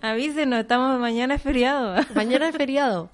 Avísenos, 0.01 0.59
estamos 0.61 0.99
mañana 0.99 1.35
es 1.35 1.41
feriado. 1.41 1.95
Mañana 2.15 2.49
es 2.49 2.55
feriado. 2.55 3.09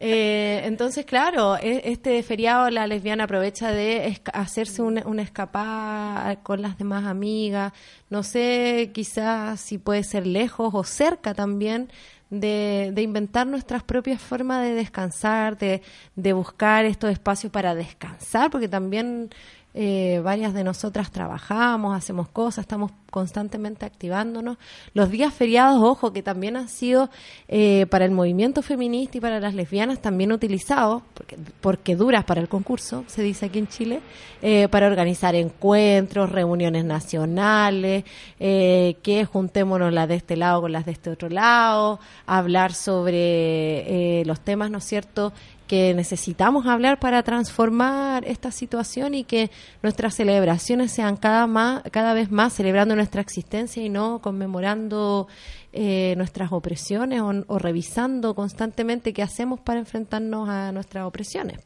Eh, 0.00 0.62
entonces, 0.64 1.04
claro, 1.04 1.56
e- 1.56 1.82
este 1.84 2.22
feriado 2.22 2.70
la 2.70 2.86
lesbiana 2.86 3.24
aprovecha 3.24 3.70
de 3.70 4.06
hacerse 4.32 4.82
una, 4.82 5.22
escapada 5.22 6.36
con 6.42 6.62
las 6.62 6.78
demás 6.78 7.04
amigas. 7.04 7.72
No 8.10 8.22
sé, 8.22 8.90
quizás 8.92 9.60
si 9.60 9.78
puede 9.78 10.04
ser 10.04 10.26
lejos 10.26 10.70
o 10.74 10.84
cerca 10.84 11.34
también. 11.34 11.90
De, 12.30 12.92
de 12.94 13.02
inventar 13.02 13.46
nuestras 13.46 13.82
propias 13.82 14.18
formas 14.18 14.62
de 14.62 14.72
descansar, 14.72 15.58
de, 15.58 15.82
de 16.16 16.32
buscar 16.32 16.86
estos 16.86 17.10
espacios 17.10 17.52
para 17.52 17.74
descansar, 17.74 18.50
porque 18.50 18.68
también 18.68 19.28
eh, 19.74 20.20
varias 20.22 20.54
de 20.54 20.64
nosotras 20.64 21.10
trabajamos, 21.10 21.96
hacemos 21.96 22.28
cosas, 22.28 22.62
estamos 22.64 22.92
constantemente 23.10 23.84
activándonos. 23.84 24.56
Los 24.94 25.10
días 25.10 25.32
feriados, 25.32 25.82
ojo, 25.82 26.12
que 26.12 26.22
también 26.22 26.56
han 26.56 26.68
sido 26.68 27.10
eh, 27.48 27.86
para 27.90 28.04
el 28.04 28.10
movimiento 28.10 28.62
feminista 28.62 29.18
y 29.18 29.20
para 29.20 29.38
las 29.38 29.54
lesbianas 29.54 30.00
también 30.00 30.32
utilizados, 30.32 31.02
porque, 31.14 31.36
porque 31.60 31.96
duras 31.96 32.24
para 32.24 32.40
el 32.40 32.48
concurso, 32.48 33.04
se 33.06 33.22
dice 33.22 33.46
aquí 33.46 33.58
en 33.58 33.68
Chile, 33.68 34.00
eh, 34.40 34.68
para 34.68 34.86
organizar 34.86 35.34
encuentros, 35.34 36.30
reuniones 36.30 36.84
nacionales, 36.84 38.04
eh, 38.40 38.96
que 39.02 39.24
juntémonos 39.24 39.92
las 39.92 40.08
de 40.08 40.16
este 40.16 40.36
lado 40.36 40.62
con 40.62 40.72
las 40.72 40.84
de 40.84 40.92
este 40.92 41.10
otro 41.10 41.28
lado, 41.28 42.00
hablar 42.26 42.72
sobre 42.74 44.20
eh, 44.20 44.24
los 44.24 44.40
temas, 44.40 44.70
¿no 44.70 44.78
es 44.78 44.84
cierto?, 44.84 45.32
que 45.72 45.94
necesitamos 45.94 46.66
hablar 46.66 46.98
para 46.98 47.22
transformar 47.22 48.26
esta 48.26 48.50
situación 48.50 49.14
y 49.14 49.24
que 49.24 49.50
nuestras 49.82 50.14
celebraciones 50.14 50.92
sean 50.92 51.16
cada, 51.16 51.46
más, 51.46 51.82
cada 51.90 52.12
vez 52.12 52.30
más 52.30 52.52
celebrando 52.52 52.94
nuestra 52.94 53.22
existencia 53.22 53.82
y 53.82 53.88
no 53.88 54.20
conmemorando 54.20 55.28
eh, 55.72 56.12
nuestras 56.18 56.52
opresiones 56.52 57.22
o, 57.22 57.32
o 57.46 57.58
revisando 57.58 58.34
constantemente 58.34 59.14
qué 59.14 59.22
hacemos 59.22 59.60
para 59.60 59.80
enfrentarnos 59.80 60.46
a 60.46 60.72
nuestras 60.72 61.06
opresiones. 61.06 61.60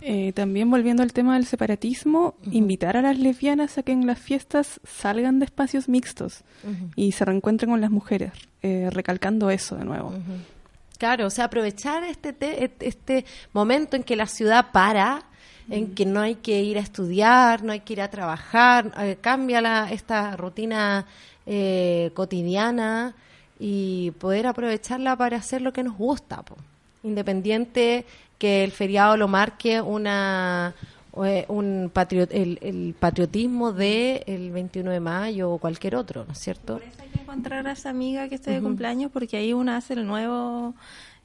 Eh, 0.00 0.32
también 0.32 0.70
volviendo 0.70 1.02
al 1.02 1.12
tema 1.12 1.34
del 1.34 1.44
separatismo, 1.44 2.36
invitar 2.52 2.96
a 2.96 3.02
las 3.02 3.18
lesbianas 3.18 3.76
a 3.76 3.82
que 3.82 3.92
en 3.92 4.06
las 4.06 4.18
fiestas 4.18 4.80
salgan 4.82 5.40
de 5.40 5.44
espacios 5.44 5.90
mixtos 5.90 6.42
y 6.96 7.12
se 7.12 7.26
reencuentren 7.26 7.70
con 7.70 7.82
las 7.82 7.90
mujeres, 7.90 8.32
eh, 8.62 8.88
recalcando 8.90 9.50
eso 9.50 9.76
de 9.76 9.84
nuevo. 9.84 10.14
Claro, 11.02 11.26
o 11.26 11.30
sea, 11.30 11.46
aprovechar 11.46 12.04
este, 12.04 12.32
te- 12.32 12.70
este 12.78 13.24
momento 13.52 13.96
en 13.96 14.04
que 14.04 14.14
la 14.14 14.28
ciudad 14.28 14.66
para, 14.70 15.24
en 15.68 15.96
que 15.96 16.06
no 16.06 16.20
hay 16.20 16.36
que 16.36 16.60
ir 16.62 16.78
a 16.78 16.80
estudiar, 16.80 17.64
no 17.64 17.72
hay 17.72 17.80
que 17.80 17.94
ir 17.94 18.00
a 18.02 18.08
trabajar, 18.08 18.92
eh, 19.00 19.16
cambia 19.20 19.60
la, 19.60 19.90
esta 19.90 20.36
rutina 20.36 21.04
eh, 21.44 22.12
cotidiana 22.14 23.16
y 23.58 24.12
poder 24.12 24.46
aprovecharla 24.46 25.16
para 25.16 25.38
hacer 25.38 25.60
lo 25.60 25.72
que 25.72 25.82
nos 25.82 25.96
gusta, 25.96 26.42
po. 26.42 26.54
independiente 27.02 28.04
que 28.38 28.62
el 28.62 28.70
feriado 28.70 29.16
lo 29.16 29.26
marque 29.26 29.80
una 29.80 30.72
un 31.12 31.90
patrio- 31.92 32.28
el, 32.30 32.58
el 32.62 32.94
patriotismo 32.98 33.72
de 33.72 34.22
el 34.26 34.50
21 34.50 34.90
de 34.90 35.00
mayo 35.00 35.50
o 35.50 35.58
cualquier 35.58 35.96
otro, 35.96 36.24
¿no 36.26 36.32
es 36.32 36.38
cierto? 36.38 36.74
Por 36.78 36.82
eso 36.82 37.02
hay 37.02 37.08
que 37.08 37.20
encontrar 37.20 37.66
a 37.66 37.72
esa 37.72 37.90
amiga 37.90 38.28
que 38.28 38.34
esté 38.36 38.50
de 38.52 38.60
cumpleaños 38.62 39.10
porque 39.12 39.36
ahí 39.36 39.52
uno 39.52 39.72
hace 39.72 39.92
el 39.94 40.06
nuevo, 40.06 40.74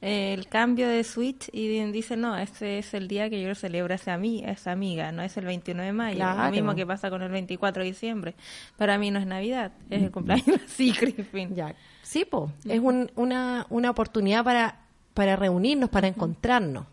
eh, 0.01 0.33
el 0.33 0.47
cambio 0.47 0.87
de 0.89 1.03
switch 1.03 1.49
y 1.53 1.67
di- 1.69 1.91
dice, 1.91 2.17
no, 2.17 2.37
este 2.37 2.79
es 2.79 2.93
el 2.93 3.07
día 3.07 3.29
que 3.29 3.41
yo 3.41 3.55
celebro 3.55 3.93
a 3.93 3.95
esa, 3.95 4.17
ami- 4.17 4.45
a 4.45 4.51
esa 4.51 4.71
amiga, 4.73 5.11
no 5.13 5.21
es 5.21 5.37
el 5.37 5.45
21 5.45 5.81
de 5.83 5.93
mayo. 5.93 6.17
Claro. 6.17 6.43
Lo 6.45 6.51
mismo 6.51 6.75
que 6.75 6.85
pasa 6.85 7.09
con 7.09 7.21
el 7.21 7.31
24 7.31 7.81
de 7.83 7.89
diciembre. 7.89 8.35
Para 8.77 8.97
mí 8.97 9.09
no 9.09 9.19
es 9.19 9.25
Navidad, 9.25 9.71
es 9.89 10.03
el 10.03 10.11
cumpleaños 10.11 10.45
de 10.47 10.67
sí, 10.67 10.91
Griffin. 10.91 11.55
Ya. 11.55 11.73
Sí, 12.03 12.25
po. 12.25 12.51
es 12.67 12.79
un- 12.81 13.09
una, 13.15 13.65
una 13.69 13.89
oportunidad 13.89 14.43
para, 14.43 14.79
para 15.13 15.35
reunirnos, 15.37 15.89
para 15.89 16.07
encontrarnos. 16.07 16.85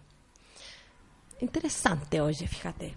Interesante, 1.45 2.23
oye, 2.23 2.49
fíjate. 2.49 2.95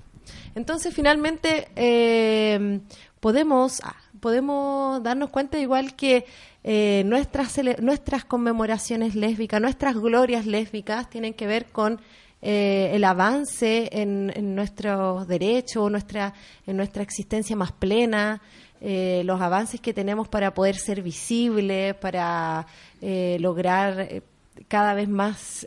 Entonces, 0.55 0.93
finalmente, 0.93 1.67
eh, 1.75 2.79
podemos, 3.19 3.81
ah, 3.83 3.93
podemos 4.21 5.03
darnos 5.03 5.31
cuenta 5.31 5.59
igual 5.59 5.97
que 5.97 6.25
eh, 6.63 7.03
nuestras, 7.05 7.59
nuestras 7.81 8.23
conmemoraciones 8.23 9.15
lésbicas, 9.15 9.59
nuestras 9.59 9.97
glorias 9.97 10.45
lésbicas 10.45 11.09
tienen 11.09 11.33
que 11.33 11.45
ver 11.45 11.65
con 11.65 11.99
eh, 12.41 12.91
el 12.93 13.03
avance 13.03 13.89
en, 13.91 14.55
nuestros 14.55 15.27
derechos, 15.27 15.91
nuestra, 15.91 16.33
en 16.65 16.77
nuestra 16.77 17.03
existencia 17.03 17.53
más 17.57 17.73
plena, 17.73 18.41
los 18.79 19.41
avances 19.41 19.81
que 19.81 19.93
tenemos 19.93 20.29
para 20.29 20.53
poder 20.53 20.77
ser 20.77 21.01
visibles, 21.01 21.95
para 21.95 22.65
lograr 23.01 24.21
cada 24.67 24.93
vez 24.93 25.09
más 25.09 25.65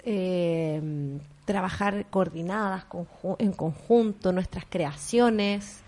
trabajar 1.50 2.06
coordinadas 2.10 2.84
en 3.38 3.52
conjunto, 3.52 4.32
nuestras 4.32 4.64
creaciones, 4.68 5.82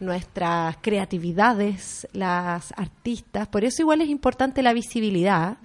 nuestras 0.00 0.76
creatividades, 0.80 2.08
las 2.12 2.72
artistas. 2.76 3.46
Por 3.46 3.64
eso 3.64 3.82
igual 3.82 4.00
es 4.00 4.08
importante 4.08 4.62
la 4.62 4.72
visibilidad. 4.72 5.58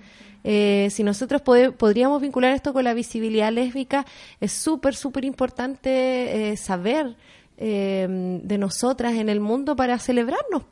Eh, 0.43 0.89
si 0.91 1.03
nosotros 1.03 1.41
podríamos 1.41 2.21
vincular 2.21 2.53
esto 2.53 2.73
con 2.73 2.83
la 2.83 2.93
visibilidad 2.93 3.51
lésbica, 3.51 4.05
es 4.39 4.51
súper, 4.51 4.95
súper 4.95 5.25
importante 5.25 6.51
eh, 6.51 6.57
saber 6.57 7.17
eh, 7.57 8.07
de 8.43 8.57
nosotras 8.57 9.15
en 9.15 9.29
el 9.29 9.39
mundo 9.39 9.75
para 9.75 9.97
celebrarnos, 9.97 10.63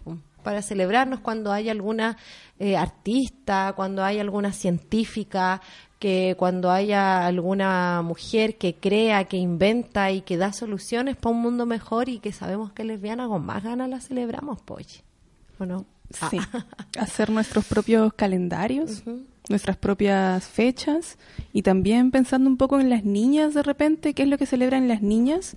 para 0.41 0.61
celebrarnos 0.61 1.19
cuando 1.19 1.51
hay 1.51 1.67
alguna 1.67 2.15
eh, 2.59 2.77
artista, 2.77 3.73
cuando 3.75 4.01
hay 4.01 4.19
alguna 4.19 4.53
científica, 4.53 5.61
que 5.99 6.35
cuando 6.37 6.69
haya 6.69 7.25
alguna 7.25 8.01
mujer 8.03 8.57
que 8.57 8.75
crea, 8.75 9.23
que 9.25 9.37
inventa 9.37 10.11
y 10.11 10.21
que 10.21 10.37
da 10.37 10.53
soluciones 10.53 11.15
para 11.15 11.35
un 11.35 11.41
mundo 11.41 11.65
mejor 11.65 12.09
y 12.09 12.19
que 12.19 12.31
sabemos 12.31 12.71
que 12.71 12.83
es 12.83 12.87
lesbiana, 12.87 13.27
con 13.27 13.45
más 13.45 13.63
ganas 13.63 13.89
la 13.89 13.99
celebramos, 13.99 14.59
pues. 14.63 15.03
¿O 15.59 15.65
no? 15.65 15.85
Ah. 16.21 16.29
Sí, 16.29 16.37
hacer 16.99 17.29
nuestros 17.29 17.65
propios 17.65 18.13
calendarios, 18.13 19.03
nuestras 19.49 19.77
propias 19.77 20.45
fechas 20.45 21.17
y 21.51 21.63
también 21.63 22.11
pensando 22.11 22.49
un 22.49 22.57
poco 22.57 22.79
en 22.79 22.89
las 22.89 23.03
niñas 23.03 23.53
de 23.53 23.63
repente, 23.63 24.13
qué 24.13 24.23
es 24.23 24.29
lo 24.29 24.37
que 24.37 24.45
celebran 24.45 24.87
las 24.87 25.01
niñas. 25.01 25.55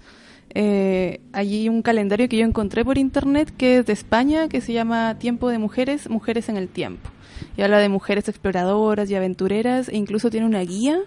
Eh, 0.52 1.20
hay 1.32 1.68
un 1.68 1.82
calendario 1.82 2.28
que 2.28 2.38
yo 2.38 2.44
encontré 2.44 2.84
por 2.84 2.98
internet 2.98 3.52
que 3.56 3.78
es 3.78 3.86
de 3.86 3.92
España, 3.92 4.48
que 4.48 4.60
se 4.60 4.72
llama 4.72 5.16
Tiempo 5.18 5.48
de 5.48 5.58
Mujeres, 5.58 6.08
Mujeres 6.08 6.48
en 6.48 6.56
el 6.56 6.68
Tiempo. 6.68 7.10
Y 7.56 7.62
habla 7.62 7.78
de 7.78 7.88
mujeres 7.88 8.28
exploradoras 8.28 9.10
y 9.10 9.14
aventureras 9.14 9.88
e 9.88 9.96
incluso 9.96 10.30
tiene 10.30 10.46
una 10.46 10.60
guía 10.60 11.00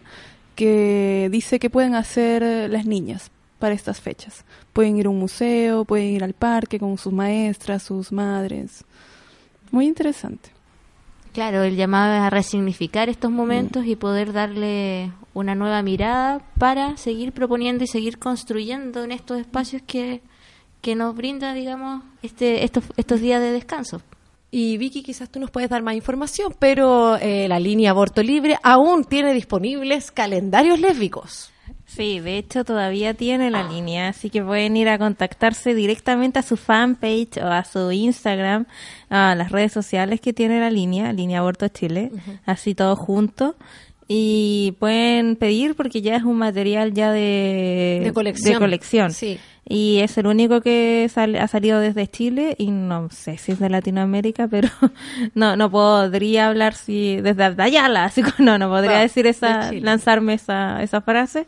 que 0.55 1.29
dice 1.31 1.59
qué 1.59 1.69
pueden 1.69 1.95
hacer 1.95 2.69
las 2.69 2.85
niñas 2.85 3.31
para 3.59 3.75
estas 3.75 4.01
fechas. 4.01 4.43
Pueden 4.73 4.97
ir 4.97 5.05
a 5.05 5.09
un 5.09 5.19
museo, 5.19 5.85
pueden 5.85 6.09
ir 6.09 6.23
al 6.23 6.33
parque 6.33 6.79
con 6.79 6.97
sus 6.97 7.13
maestras, 7.13 7.83
sus 7.83 8.11
madres. 8.11 8.83
Muy 9.71 9.85
interesante. 9.85 10.49
Claro, 11.33 11.63
el 11.63 11.75
llamado 11.75 12.13
es 12.13 12.19
a 12.19 12.29
resignificar 12.29 13.09
estos 13.09 13.31
momentos 13.31 13.85
y 13.87 13.95
poder 13.95 14.33
darle 14.33 15.11
una 15.33 15.55
nueva 15.55 15.81
mirada 15.81 16.41
para 16.59 16.95
seguir 16.97 17.31
proponiendo 17.31 17.83
y 17.83 17.87
seguir 17.87 18.19
construyendo 18.19 19.03
en 19.03 19.11
estos 19.11 19.39
espacios 19.39 19.81
que, 19.81 20.21
que 20.81 20.93
nos 20.93 21.15
brinda, 21.15 21.55
digamos, 21.55 22.03
este, 22.21 22.63
estos, 22.63 22.83
estos 22.97 23.19
días 23.19 23.41
de 23.41 23.51
descanso. 23.51 24.01
Y 24.55 24.77
Vicky, 24.77 25.01
quizás 25.01 25.29
tú 25.31 25.39
nos 25.39 25.49
puedes 25.49 25.67
dar 25.71 25.81
más 25.81 25.95
información, 25.95 26.53
pero 26.59 27.17
eh, 27.17 27.47
la 27.47 27.57
línea 27.59 27.89
Aborto 27.89 28.21
Libre 28.21 28.55
aún 28.61 29.03
tiene 29.03 29.33
disponibles 29.33 30.11
calendarios 30.11 30.79
lésbicos. 30.79 31.51
Sí, 31.87 32.19
de 32.19 32.37
hecho 32.37 32.63
todavía 32.63 33.15
tiene 33.15 33.49
la 33.49 33.67
línea, 33.67 34.09
así 34.09 34.29
que 34.29 34.43
pueden 34.43 34.77
ir 34.77 34.89
a 34.89 34.99
contactarse 34.99 35.73
directamente 35.73 36.37
a 36.37 36.43
su 36.43 36.55
fanpage 36.55 37.37
o 37.37 37.47
a 37.47 37.63
su 37.63 37.91
Instagram, 37.91 38.67
a 39.09 39.33
las 39.33 39.51
redes 39.51 39.71
sociales 39.71 40.21
que 40.21 40.33
tiene 40.33 40.59
la 40.59 40.69
línea, 40.69 41.11
Línea 41.13 41.39
Aborto 41.39 41.67
Chile, 41.69 42.11
así 42.45 42.75
todo 42.75 42.95
junto. 42.95 43.55
Y 44.07 44.75
pueden 44.79 45.35
pedir 45.35 45.75
porque 45.75 46.03
ya 46.03 46.15
es 46.15 46.23
un 46.23 46.37
material 46.37 46.93
ya 46.93 47.11
de, 47.11 48.01
De 48.03 48.13
colección. 48.13 48.53
de 48.53 48.59
colección. 48.59 49.11
Sí. 49.13 49.39
Y 49.67 49.99
es 49.99 50.17
el 50.17 50.27
único 50.27 50.59
que 50.59 51.07
sal- 51.09 51.37
ha 51.37 51.47
salido 51.47 51.79
desde 51.79 52.05
Chile 52.07 52.53
y 52.57 52.69
no 52.71 53.09
sé 53.11 53.37
si 53.37 53.53
es 53.53 53.59
de 53.59 53.69
Latinoamérica, 53.69 54.47
pero 54.51 54.67
no 55.35 55.55
no 55.55 55.71
podría 55.71 56.49
hablar 56.49 56.73
si 56.75 57.21
desde 57.21 57.45
Ayala, 57.61 58.03
así 58.03 58.23
que 58.23 58.43
no, 58.43 58.57
no 58.57 58.67
podría 58.69 58.97
Ah, 58.99 59.01
decir 59.01 59.23
de 59.23 59.29
esa, 59.29 59.71
lanzarme 59.71 60.33
esa, 60.33 60.83
esa 60.83 60.99
frase, 60.99 61.47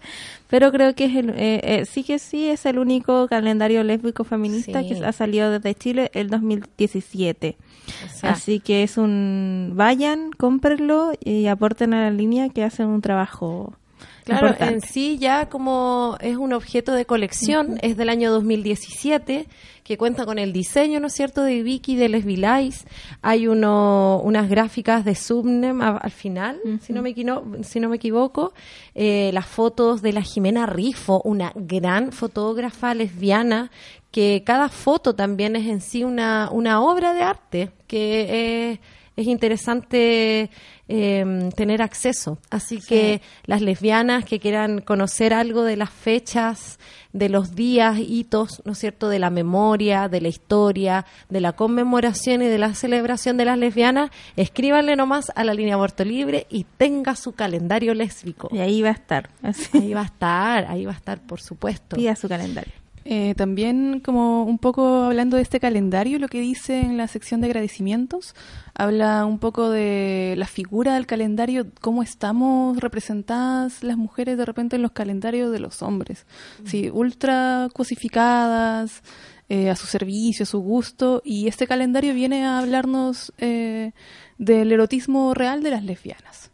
pero 0.50 0.72
creo 0.72 0.96
que 0.96 1.06
es 1.06 1.16
el, 1.18 1.32
eh, 1.32 1.60
eh, 1.64 1.86
sí 1.86 2.04
que 2.04 2.18
sí 2.20 2.48
es 2.48 2.66
el 2.66 2.80
único 2.80 3.28
calendario 3.28 3.84
lésbico 3.84 4.24
feminista 4.24 4.82
Sí. 4.82 4.90
que 4.96 5.06
ha 5.06 5.12
salido 5.12 5.52
desde 5.52 5.76
Chile 5.76 6.10
el 6.14 6.30
2017. 6.30 7.58
O 8.06 8.10
sea, 8.18 8.32
Así 8.32 8.60
que 8.62 8.84
es 8.84 8.98
un 8.98 9.74
vayan, 9.76 10.32
cómprenlo 10.38 11.12
y 11.24 11.48
aporten 11.48 11.94
a 11.94 12.04
la 12.04 12.12
línea 12.12 12.48
que 12.50 12.64
hacen 12.64 12.88
un 12.88 13.02
trabajo 13.02 13.76
Claro, 14.26 14.48
importante. 14.48 14.74
en 14.74 14.82
sí 14.82 15.18
ya 15.20 15.48
como 15.50 16.18
es 16.20 16.36
un 16.36 16.52
objeto 16.52 16.92
de 16.94 17.06
colección, 17.06 17.78
es 17.82 17.96
del 17.96 18.10
año 18.10 18.32
2017, 18.32 19.48
que 19.84 19.98
cuenta 19.98 20.26
con 20.26 20.40
el 20.40 20.52
diseño, 20.52 21.00
¿no 21.00 21.08
es 21.08 21.14
cierto?, 21.14 21.44
de 21.44 21.62
Vicky 21.62 21.96
de 21.96 22.10
Les 22.10 22.26
Vilais. 22.26 22.86
Hay 23.22 23.48
uno, 23.48 24.20
unas 24.24 24.50
gráficas 24.50 25.06
de 25.06 25.14
Subnem 25.14 25.80
a- 25.82 25.98
al 25.98 26.10
final, 26.12 26.60
si, 26.82 26.92
no 26.92 27.04
me 27.04 27.14
si 27.64 27.80
no 27.80 27.90
me 27.90 27.96
equivoco. 27.98 28.54
Eh, 28.96 29.30
las 29.34 29.46
fotos 29.46 30.02
de 30.02 30.12
la 30.14 30.22
Jimena 30.24 30.66
Rifo, 30.66 31.22
una 31.24 31.52
gran 31.56 32.12
fotógrafa 32.12 32.96
lesbiana, 32.96 33.70
que 34.12 34.42
cada 34.46 34.70
foto 34.70 35.14
también 35.14 35.56
es 35.56 35.68
en 35.68 35.82
sí 35.82 36.04
una, 36.04 36.50
una 36.52 36.82
obra 36.82 37.14
de 37.14 37.22
arte, 37.22 37.72
que 37.86 38.72
es 38.72 38.80
es 39.16 39.28
interesante 39.28 40.50
eh, 40.88 41.50
tener 41.56 41.82
acceso. 41.82 42.38
Así 42.50 42.80
que 42.80 43.22
las 43.46 43.62
lesbianas 43.62 44.26
que 44.26 44.40
quieran 44.40 44.82
conocer 44.82 45.34
algo 45.34 45.64
de 45.64 45.78
las 45.78 45.90
fechas, 45.90 46.80
de 47.14 47.30
los 47.30 47.56
días, 47.56 47.98
hitos, 48.00 48.62
¿no 48.66 48.74
es 48.74 48.80
cierto?, 48.80 49.08
de 49.10 49.20
la 49.20 49.30
memoria, 49.30 50.10
de 50.10 50.22
la 50.22 50.28
historia, 50.28 51.06
de 51.30 51.42
la 51.42 51.54
conmemoración 51.54 52.42
y 52.42 52.48
de 52.48 52.58
la 52.58 52.74
celebración 52.74 53.38
de 53.38 53.46
las 53.46 53.58
lesbianas, 53.58 54.12
escríbanle 54.36 54.96
nomás 54.96 55.32
a 55.36 55.44
la 55.44 55.54
línea 55.54 55.76
Aborto 55.76 56.04
Libre 56.04 56.46
y 56.50 56.66
tenga 56.78 57.16
su 57.16 57.32
calendario 57.32 57.94
lésbico. 57.94 58.50
Y 58.52 58.60
ahí 58.60 58.82
va 58.82 58.90
a 58.90 58.94
estar. 58.94 59.30
Así, 59.42 59.78
Ahí 59.78 59.94
va 59.94 60.02
a 60.02 60.06
estar, 60.06 60.66
ahí 60.70 60.86
va 60.86 60.92
a 60.92 60.96
estar, 60.96 61.20
por 61.22 61.42
supuesto. 61.42 61.96
pida 61.96 62.16
su 62.16 62.28
calendario. 62.28 62.85
Eh, 63.08 63.36
también, 63.36 64.00
como 64.00 64.46
un 64.46 64.58
poco 64.58 65.04
hablando 65.04 65.38
de 65.38 65.44
este 65.44 65.60
calendario, 65.60 66.18
lo 66.18 66.28
que 66.28 66.42
dice 66.42 66.82
en 66.82 66.98
la 66.98 67.08
sección 67.08 67.40
de 67.40 67.46
agradecimientos, 67.46 68.34
habla 68.74 69.26
un 69.26 69.38
poco 69.38 69.70
de 69.70 70.34
la 70.38 70.48
figura 70.48 70.96
del 70.96 71.06
calendario, 71.06 71.68
cómo 71.82 72.02
estamos 72.02 72.78
representadas 72.78 73.84
las 73.84 73.96
mujeres 73.96 74.40
de 74.40 74.46
repente 74.46 74.76
en 74.78 74.82
los 74.82 74.92
calendarios 74.92 75.52
de 75.52 75.60
los 75.60 75.84
hombres. 75.84 76.26
Sí, 76.66 76.90
ultra 76.92 77.70
cosificadas, 77.74 79.04
eh, 79.50 79.70
a 79.70 79.76
su 79.76 79.86
servicio, 79.86 80.42
a 80.42 80.48
su 80.48 80.60
gusto, 80.60 81.22
y 81.24 81.48
este 81.48 81.68
calendario 81.68 82.16
viene 82.16 82.44
a 82.44 82.58
hablarnos 82.58 83.32
eh, 83.38 83.92
del 84.40 84.72
erotismo 84.72 85.36
real 85.36 85.62
de 85.62 85.70
las 85.70 85.84
lesbianas. 85.84 86.50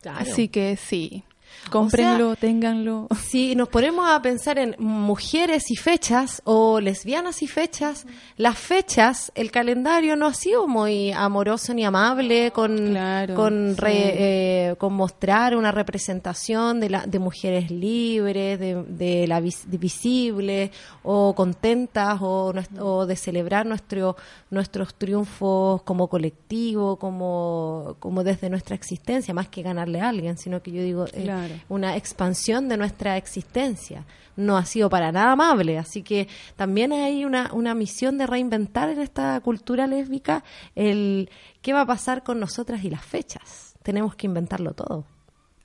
Claro. 0.00 0.20
Así 0.20 0.48
que 0.48 0.76
sí. 0.76 1.24
Cómprenlo, 1.70 2.36
ténganlo. 2.36 3.08
Si 3.28 3.54
nos 3.54 3.68
ponemos 3.68 4.08
a 4.08 4.20
pensar 4.22 4.58
en 4.58 4.74
mujeres 4.78 5.70
y 5.70 5.76
fechas 5.76 6.40
o 6.44 6.80
lesbianas 6.80 7.42
y 7.42 7.46
fechas, 7.46 8.06
las 8.36 8.58
fechas, 8.58 9.30
el 9.34 9.50
calendario 9.50 10.16
no 10.16 10.26
ha 10.26 10.34
sido 10.34 10.66
muy 10.66 11.12
amoroso 11.12 11.74
ni 11.74 11.84
amable 11.84 12.50
con, 12.52 12.76
Claro, 12.88 13.34
con, 13.34 13.76
re- 13.76 13.92
sí. 13.92 14.16
eh, 14.18 14.74
con 14.78 14.94
mostrar 14.94 15.56
una 15.56 15.70
representación 15.72 16.80
de, 16.80 16.90
la, 16.90 17.06
de 17.06 17.18
mujeres 17.18 17.70
libres, 17.70 18.58
de, 18.58 18.82
de 18.84 19.26
la 19.26 19.40
vis- 19.40 19.66
de 19.68 19.76
visibles 19.78 20.70
o 21.02 21.34
contentas 21.34 22.18
o, 22.22 22.52
o 22.80 23.06
de 23.06 23.16
celebrar 23.16 23.66
nuestro, 23.66 24.16
nuestros 24.50 24.94
triunfos 24.94 25.82
como 25.82 26.08
colectivo, 26.08 26.96
como, 26.98 27.96
como 27.98 28.24
desde 28.24 28.48
nuestra 28.48 28.74
existencia, 28.74 29.34
más 29.34 29.48
que 29.48 29.62
ganarle 29.62 30.00
a 30.00 30.08
alguien, 30.08 30.38
sino 30.38 30.62
que 30.62 30.70
yo 30.72 30.82
digo 30.82 31.04
eh, 31.12 31.22
Claro. 31.24 31.54
Una 31.68 31.96
expansión 31.96 32.68
de 32.68 32.76
nuestra 32.76 33.16
existencia. 33.16 34.04
No 34.36 34.56
ha 34.56 34.64
sido 34.64 34.88
para 34.88 35.10
nada 35.10 35.32
amable, 35.32 35.78
así 35.78 36.02
que 36.02 36.28
también 36.56 36.92
hay 36.92 37.24
una, 37.24 37.50
una 37.52 37.74
misión 37.74 38.18
de 38.18 38.26
reinventar 38.26 38.88
en 38.88 39.00
esta 39.00 39.40
cultura 39.40 39.86
lésbica 39.86 40.44
el 40.76 41.30
qué 41.60 41.72
va 41.72 41.82
a 41.82 41.86
pasar 41.86 42.22
con 42.22 42.38
nosotras 42.38 42.84
y 42.84 42.90
las 42.90 43.04
fechas. 43.04 43.74
Tenemos 43.82 44.14
que 44.14 44.26
inventarlo 44.26 44.74
todo. 44.74 45.04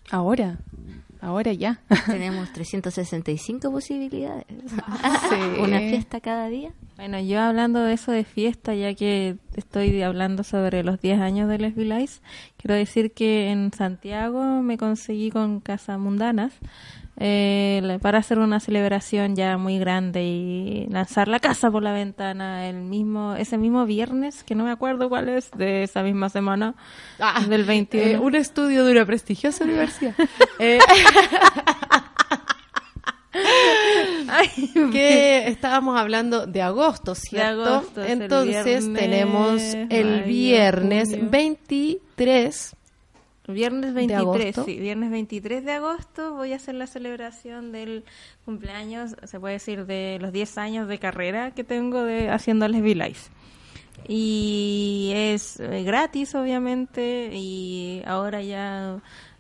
Ahora, 0.10 0.60
ahora 1.24 1.54
ya. 1.54 1.80
Tenemos 2.06 2.52
365 2.54 3.72
posibilidades. 3.72 4.46
Sí. 5.30 5.62
Una 5.62 5.80
fiesta 5.80 6.20
cada 6.22 6.48
día. 6.48 6.72
Bueno, 6.96 7.20
yo 7.20 7.42
hablando 7.42 7.80
de 7.80 7.94
eso 7.94 8.12
de 8.12 8.24
fiesta, 8.24 8.76
ya 8.76 8.94
que 8.94 9.38
estoy 9.56 10.02
hablando 10.02 10.44
sobre 10.44 10.84
los 10.84 11.00
10 11.02 11.20
años 11.22 11.50
de 11.50 11.58
Les 11.58 11.76
Vilais, 11.76 12.22
quiero 12.58 12.76
decir 12.76 13.14
que 13.14 13.50
en 13.50 13.72
Santiago 13.74 14.62
me 14.62 14.78
conseguí 14.78 15.32
con 15.32 15.60
Casa 15.60 15.98
Mundanas 15.98 16.54
eh, 17.18 18.00
para 18.02 18.18
hacer 18.18 18.40
una 18.40 18.60
celebración 18.60 19.36
ya 19.36 19.58
muy 19.58 19.78
grande 19.78 20.24
y 20.24 20.88
lanzar 20.90 21.28
la 21.28 21.40
casa 21.40 21.70
por 21.70 21.84
la 21.84 21.94
ventana 21.94 22.68
el 22.68 22.78
mismo 22.78 23.36
ese 23.36 23.58
mismo 23.58 23.86
viernes, 23.86 24.44
que 24.44 24.56
no 24.56 24.64
me 24.64 24.72
acuerdo 24.72 25.10
cuál 25.10 25.30
es, 25.30 25.52
de 25.52 25.84
esa 25.84 26.02
misma 26.02 26.30
semana, 26.30 26.76
del 27.48 27.66
21. 27.66 28.06
Eh, 28.06 28.18
un 28.18 28.36
estudio 28.36 28.84
de 28.84 28.92
una 28.92 29.06
prestigiosa 29.06 29.64
universidad. 29.64 30.16
Eh, 30.60 30.78
que 34.92 35.48
estábamos 35.48 36.00
hablando 36.00 36.46
de 36.46 36.62
agosto, 36.62 37.16
¿cierto? 37.16 37.66
agosto, 37.66 38.04
es 38.04 38.12
el 38.12 38.22
Entonces 38.22 38.86
viernes, 38.86 39.02
tenemos 39.02 39.62
el 39.90 40.24
viernes 40.24 41.10
junio. 41.10 41.28
23 41.32 42.76
Viernes 43.48 43.94
23, 43.94 44.22
agosto? 44.22 44.64
sí, 44.64 44.80
viernes 44.80 45.12
23 45.12 45.66
de 45.66 45.72
agosto 45.74 46.34
voy 46.34 46.54
a 46.54 46.56
hacer 46.56 46.76
la 46.76 46.88
celebración 46.88 47.72
del 47.74 48.06
cumpleaños, 48.46 49.16
se 49.24 49.40
puede 49.40 49.56
decir, 49.56 49.86
de 49.86 50.18
los 50.22 50.32
10 50.32 50.58
años 50.58 50.88
de 50.88 50.98
carrera 50.98 51.52
que 51.52 51.64
tengo 51.66 52.04
de 52.04 52.30
haciéndoles 52.30 52.82
Vilais. 52.82 53.30
Y 54.08 55.12
es 55.16 55.60
eh, 55.60 55.84
gratis, 55.84 56.36
obviamente, 56.36 57.32
y 57.34 58.02
ahora 58.06 58.42
ya 58.42 59.00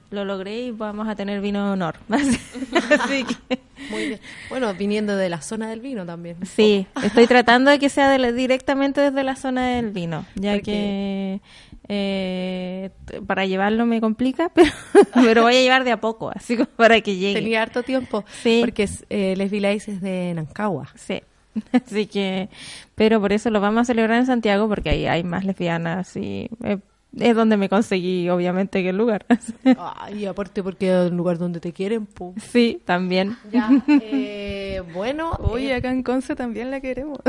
lo 0.10 0.26
logré 0.26 0.64
y 0.66 0.72
vamos 0.72 1.08
a 1.08 1.16
tener 1.16 1.41
vino 1.41 1.66
de 1.66 1.72
honor. 1.72 1.95
Así 2.10 3.24
que, 3.49 3.60
Muy 3.89 4.08
bien. 4.08 4.20
Bueno, 4.49 4.74
viniendo 4.74 5.16
de 5.16 5.30
la 5.30 5.41
zona 5.41 5.70
del 5.70 5.80
vino 5.82 6.06
también. 6.06 6.38
sí, 6.45 6.86
estoy 7.04 7.26
tratando 7.28 7.72
de 7.72 7.80
que 7.80 7.89
sea 7.89 8.10
de 8.10 8.20
la- 8.20 8.32
directamente 8.32 9.01
desde 9.01 9.24
la 9.24 9.36
zona 9.36 9.68
del 9.76 9.91
vino, 9.91 10.26
ya 10.36 10.54
Porque- 10.54 10.62
que 10.64 11.72
eh, 11.88 12.89
para 13.27 13.45
llevarlo 13.45 13.86
me 13.86 13.99
complica, 14.01 14.49
pero, 14.53 14.71
pero 15.13 15.43
voy 15.43 15.55
a 15.55 15.61
llevar 15.61 15.84
de 15.84 15.91
a 15.91 16.01
poco, 16.01 16.31
así 16.34 16.55
como 16.55 16.69
para 16.69 17.01
que 17.01 17.15
llegue. 17.15 17.39
Tenía 17.39 17.61
harto 17.61 17.84
tiempo. 17.84 18.23
Sí. 18.41 18.59
Porque 18.61 18.84
es, 18.84 19.05
eh, 19.09 19.36
Les 19.36 19.51
Vilais 19.51 19.88
es 19.88 20.01
de 20.01 20.34
Nancagua. 20.34 20.89
Sí. 20.95 21.21
Así 21.71 22.07
que, 22.07 22.49
pero 22.95 23.21
por 23.21 23.31
eso 23.31 23.51
lo 23.51 23.61
vamos 23.61 23.81
a 23.81 23.86
celebrar 23.86 24.17
en 24.17 24.25
Santiago 24.25 24.67
porque 24.67 24.89
ahí 24.89 25.05
hay 25.05 25.23
más 25.23 25.45
lesbianas 25.45 26.15
y 26.17 26.49
eh, 26.63 26.79
es 27.19 27.36
donde 27.36 27.57
me 27.57 27.69
conseguí, 27.69 28.27
obviamente, 28.29 28.81
que 28.81 28.89
el 28.89 28.97
lugar. 28.97 29.25
Ay, 29.97 30.25
aparte 30.25 30.63
porque 30.63 30.89
es 30.89 31.11
un 31.11 31.17
lugar 31.17 31.38
donde 31.38 31.59
te 31.59 31.71
quieren, 31.71 32.07
po. 32.07 32.34
sí, 32.38 32.81
también. 32.86 33.38
Ya, 33.51 33.69
eh, 33.88 34.81
bueno, 34.93 35.31
Oye, 35.39 35.69
eh, 35.69 35.75
acá 35.75 35.91
en 35.91 36.01
Conce 36.01 36.36
también 36.36 36.71
la 36.71 36.81
queremos. 36.81 37.19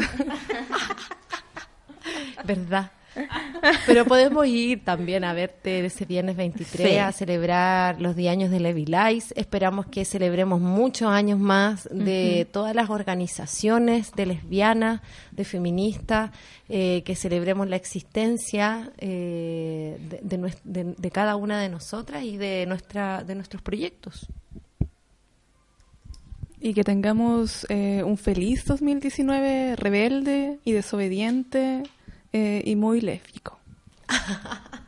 verdad. 2.44 2.92
Pero 3.86 4.04
podemos 4.04 4.46
ir 4.46 4.84
también 4.84 5.24
a 5.24 5.32
verte 5.32 5.84
ese 5.86 6.04
viernes 6.04 6.36
23 6.36 6.90
Sí. 6.90 6.96
a 6.98 7.12
celebrar 7.12 8.00
los 8.00 8.16
10 8.16 8.32
años 8.32 8.50
de 8.50 8.60
Levi 8.60 8.86
Lice. 8.86 9.32
Esperamos 9.36 9.86
que 9.86 10.04
celebremos 10.04 10.60
muchos 10.60 11.08
años 11.08 11.38
más 11.38 11.88
de 11.92 12.46
todas 12.52 12.74
las 12.74 12.90
organizaciones 12.90 14.12
de 14.12 14.26
lesbianas, 14.26 15.00
de 15.30 15.44
feministas, 15.44 16.30
eh, 16.68 17.02
que 17.04 17.14
celebremos 17.14 17.68
la 17.68 17.76
existencia 17.76 18.90
eh, 18.98 19.98
de, 20.08 20.20
de 20.22 20.38
nues- 20.38 20.60
de- 20.64 20.94
de 20.96 21.10
cada 21.10 21.36
una 21.36 21.60
de 21.60 21.68
nosotras 21.68 22.24
y 22.24 22.36
de, 22.36 22.66
nuestra, 22.66 23.22
de 23.24 23.34
nuestros 23.34 23.62
proyectos. 23.62 24.26
Y 26.60 26.72
que 26.72 26.82
tengamos 26.82 27.66
eh, 27.68 28.02
un 28.04 28.16
feliz 28.16 28.64
2019 28.64 29.76
rebelde 29.76 30.58
y 30.64 30.72
desobediente 30.72 31.82
eh, 32.34 32.62
y 32.66 32.76
muy 32.76 33.00
lésbico. 33.00 33.58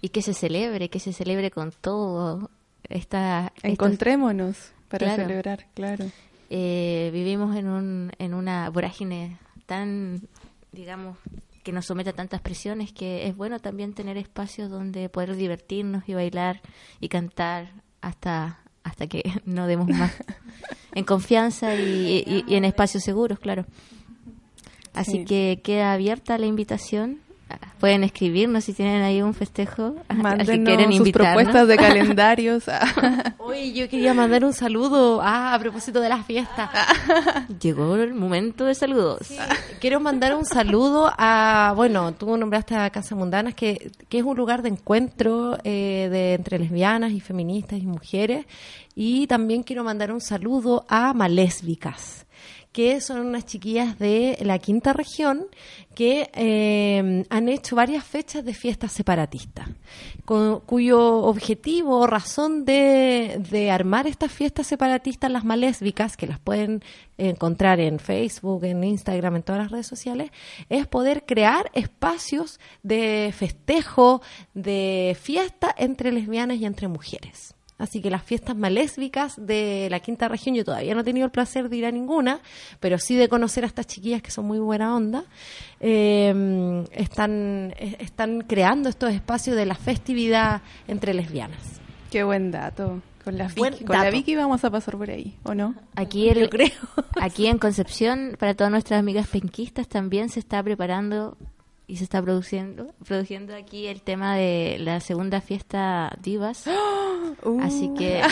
Y 0.00 0.08
que 0.08 0.20
se 0.22 0.34
celebre, 0.34 0.88
que 0.88 0.98
se 0.98 1.12
celebre 1.12 1.50
con 1.52 1.70
todo. 1.72 2.50
Esta, 2.88 3.52
estos- 3.56 3.70
Encontrémonos 3.70 4.72
para 4.88 5.06
Claro. 5.06 5.22
celebrar, 5.22 5.66
claro. 5.74 6.06
eh, 6.50 7.10
vivimos 7.12 7.54
en, 7.56 7.68
un, 7.68 8.10
en 8.18 8.34
una 8.34 8.68
vorágine 8.70 9.38
tan, 9.66 10.22
digamos, 10.72 11.16
que 11.62 11.70
nos 11.72 11.86
somete 11.86 12.10
a 12.10 12.12
tantas 12.14 12.40
presiones 12.40 12.92
que 12.92 13.28
es 13.28 13.36
bueno 13.36 13.60
también 13.60 13.94
tener 13.94 14.16
espacios 14.18 14.68
donde 14.68 15.08
poder 15.08 15.36
divertirnos 15.36 16.08
y 16.08 16.14
bailar 16.14 16.60
y 17.00 17.08
cantar 17.08 17.70
hasta 18.00 18.58
hasta 18.82 19.06
que 19.06 19.22
no 19.46 19.68
demos 19.68 19.86
más 19.88 20.12
en 20.96 21.04
confianza 21.04 21.76
y, 21.76 22.24
y- 22.26 22.44
y 22.48 22.56
en 22.56 22.64
espacios 22.64 23.04
seguros, 23.04 23.38
claro. 23.38 23.64
Así 24.94 25.18
Sí. 25.18 25.24
que 25.24 25.60
queda 25.62 25.92
abierta 25.92 26.38
la 26.38 26.46
invitación. 26.46 27.18
Pueden 27.80 28.02
escribirnos 28.02 28.64
si 28.64 28.72
tienen 28.72 29.02
ahí 29.02 29.20
un 29.20 29.34
festejo 29.34 29.96
al 30.08 30.16
que 30.16 30.22
Mándenos 30.22 30.66
quieren 30.66 30.92
sus 30.94 31.10
propuestas 31.10 31.68
de 31.68 31.76
calendarios. 31.76 32.64
Hoy 33.38 33.74
yo 33.74 33.90
quería 33.90 34.14
mandar 34.14 34.42
un 34.44 34.54
saludo 34.54 35.20
ah, 35.22 35.52
a 35.52 35.58
propósito 35.58 36.00
de 36.00 36.08
las 36.08 36.24
fiestas. 36.24 36.70
Llegó 37.60 37.96
el 37.96 38.14
momento 38.14 38.64
de 38.64 38.74
saludos. 38.74 39.28
Quiero 39.80 40.00
mandar 40.00 40.34
un 40.34 40.46
saludo 40.46 41.12
a, 41.18 41.74
bueno, 41.76 42.12
tú 42.14 42.34
nombraste 42.38 42.74
a 42.74 42.88
Casa 42.88 43.14
Mundanas, 43.14 43.54
que, 43.54 43.90
que 44.08 44.18
es 44.18 44.24
un 44.24 44.36
lugar 44.36 44.62
de 44.62 44.70
encuentro 44.70 45.58
eh, 45.64 46.08
de 46.10 46.34
entre 46.34 46.58
lesbianas 46.58 47.12
y 47.12 47.20
feministas 47.20 47.78
y 47.80 47.86
mujeres. 47.86 48.46
Y 48.94 49.26
también 49.26 49.62
quiero 49.62 49.84
mandar 49.84 50.10
un 50.12 50.20
saludo 50.22 50.86
a 50.88 51.12
Malésbicas, 51.12 52.21
que 52.72 53.00
son 53.02 53.20
unas 53.26 53.44
chiquillas 53.44 53.98
de 53.98 54.38
la 54.40 54.58
quinta 54.58 54.94
región 54.94 55.46
que 55.94 56.30
eh, 56.34 57.24
han 57.28 57.48
hecho 57.50 57.76
varias 57.76 58.02
fechas 58.02 58.44
de 58.44 58.54
fiestas 58.54 58.92
separatistas, 58.92 59.68
cuyo 60.24 61.16
objetivo 61.16 61.98
o 61.98 62.06
razón 62.06 62.64
de, 62.64 63.42
de 63.50 63.70
armar 63.70 64.06
estas 64.06 64.32
fiestas 64.32 64.66
separatistas, 64.66 65.30
las 65.30 65.44
malésbicas, 65.44 66.16
que 66.16 66.26
las 66.26 66.38
pueden 66.38 66.82
encontrar 67.18 67.78
en 67.78 67.98
Facebook, 67.98 68.64
en 68.64 68.82
Instagram, 68.82 69.36
en 69.36 69.42
todas 69.42 69.62
las 69.62 69.70
redes 69.70 69.86
sociales, 69.86 70.30
es 70.70 70.86
poder 70.86 71.24
crear 71.26 71.70
espacios 71.74 72.58
de 72.82 73.34
festejo, 73.36 74.22
de 74.54 75.14
fiesta 75.20 75.74
entre 75.76 76.10
lesbianas 76.10 76.56
y 76.56 76.64
entre 76.64 76.88
mujeres. 76.88 77.54
Así 77.82 78.00
que 78.00 78.10
las 78.10 78.22
fiestas 78.22 78.56
malésbicas 78.56 79.34
de 79.44 79.88
la 79.90 79.98
quinta 80.00 80.28
región, 80.28 80.54
yo 80.54 80.64
todavía 80.64 80.94
no 80.94 81.00
he 81.00 81.04
tenido 81.04 81.26
el 81.26 81.32
placer 81.32 81.68
de 81.68 81.76
ir 81.76 81.84
a 81.86 81.90
ninguna, 81.90 82.38
pero 82.78 82.96
sí 82.98 83.16
de 83.16 83.28
conocer 83.28 83.64
a 83.64 83.66
estas 83.66 83.86
chiquillas 83.88 84.22
que 84.22 84.30
son 84.30 84.46
muy 84.46 84.58
buena 84.60 84.94
onda. 84.94 85.24
eh, 85.80 86.84
están, 86.92 87.74
eh, 87.76 87.96
están 87.98 88.42
creando 88.42 88.88
estos 88.88 89.12
espacios 89.12 89.56
de 89.56 89.66
la 89.66 89.74
festividad 89.74 90.62
entre 90.88 91.12
lesbianas. 91.14 91.80
Qué 92.10 92.22
buen 92.24 92.50
dato. 92.50 93.02
Con 93.24 93.38
la, 93.38 93.48
Buen 93.56 93.72
Vicky, 93.74 93.84
con 93.84 93.96
la. 93.96 94.10
Vicky 94.10 94.34
vamos 94.34 94.64
a 94.64 94.70
pasar 94.70 94.96
por 94.98 95.08
ahí, 95.08 95.36
¿o 95.44 95.54
no? 95.54 95.76
Aquí 95.94 96.28
el- 96.28 96.50
Aquí 97.20 97.46
en 97.46 97.58
Concepción, 97.58 98.34
para 98.36 98.54
todas 98.54 98.70
nuestras 98.72 98.98
amigas 98.98 99.28
penquistas, 99.28 99.86
también 99.86 100.28
se 100.28 100.40
está 100.40 100.60
preparando 100.62 101.36
y 101.92 101.96
se 101.96 102.04
está 102.04 102.22
produciendo, 102.22 102.94
produciendo 103.04 103.54
aquí 103.54 103.86
el 103.86 104.00
tema 104.00 104.34
de 104.34 104.78
la 104.80 104.98
segunda 105.00 105.42
fiesta 105.42 106.16
Divas. 106.22 106.64
Así 107.60 107.90
que 107.98 108.22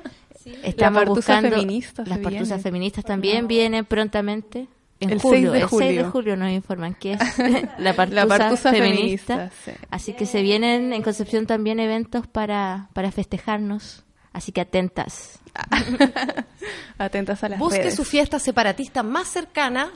estamos 0.62 1.04
buscando 1.04 1.50
feminista 1.50 2.02
las 2.06 2.18
partusas 2.20 2.48
viene. 2.48 2.62
feministas 2.62 3.04
también 3.04 3.46
vienen 3.46 3.84
prontamente. 3.84 4.68
En 5.00 5.10
El 5.10 5.20
julio, 5.20 5.50
6 5.50 5.52
de 5.52 5.60
el 5.60 5.68
6 5.68 5.80
de 5.80 5.86
julio. 6.04 6.10
julio 6.10 6.36
nos 6.38 6.50
informan 6.50 6.94
que 6.94 7.12
es 7.12 7.20
la 7.78 7.92
partusa, 7.94 8.24
La 8.24 8.26
partusa 8.26 8.70
feminista. 8.70 9.34
feminista, 9.34 9.50
sí. 9.66 9.72
Así 9.90 10.12
que 10.14 10.24
se 10.24 10.40
vienen 10.40 10.94
en 10.94 11.02
Concepción 11.02 11.44
también 11.46 11.78
eventos 11.78 12.26
para, 12.26 12.88
para 12.94 13.12
festejarnos 13.12 14.02
Así 14.32 14.52
que 14.52 14.60
atentas. 14.60 15.40
Atentas 16.98 17.42
a 17.42 17.48
las 17.48 17.58
Busque 17.58 17.78
redes. 17.78 17.96
su 17.96 18.04
fiesta 18.04 18.38
separatista 18.38 19.02
más 19.02 19.26
cercana, 19.28 19.90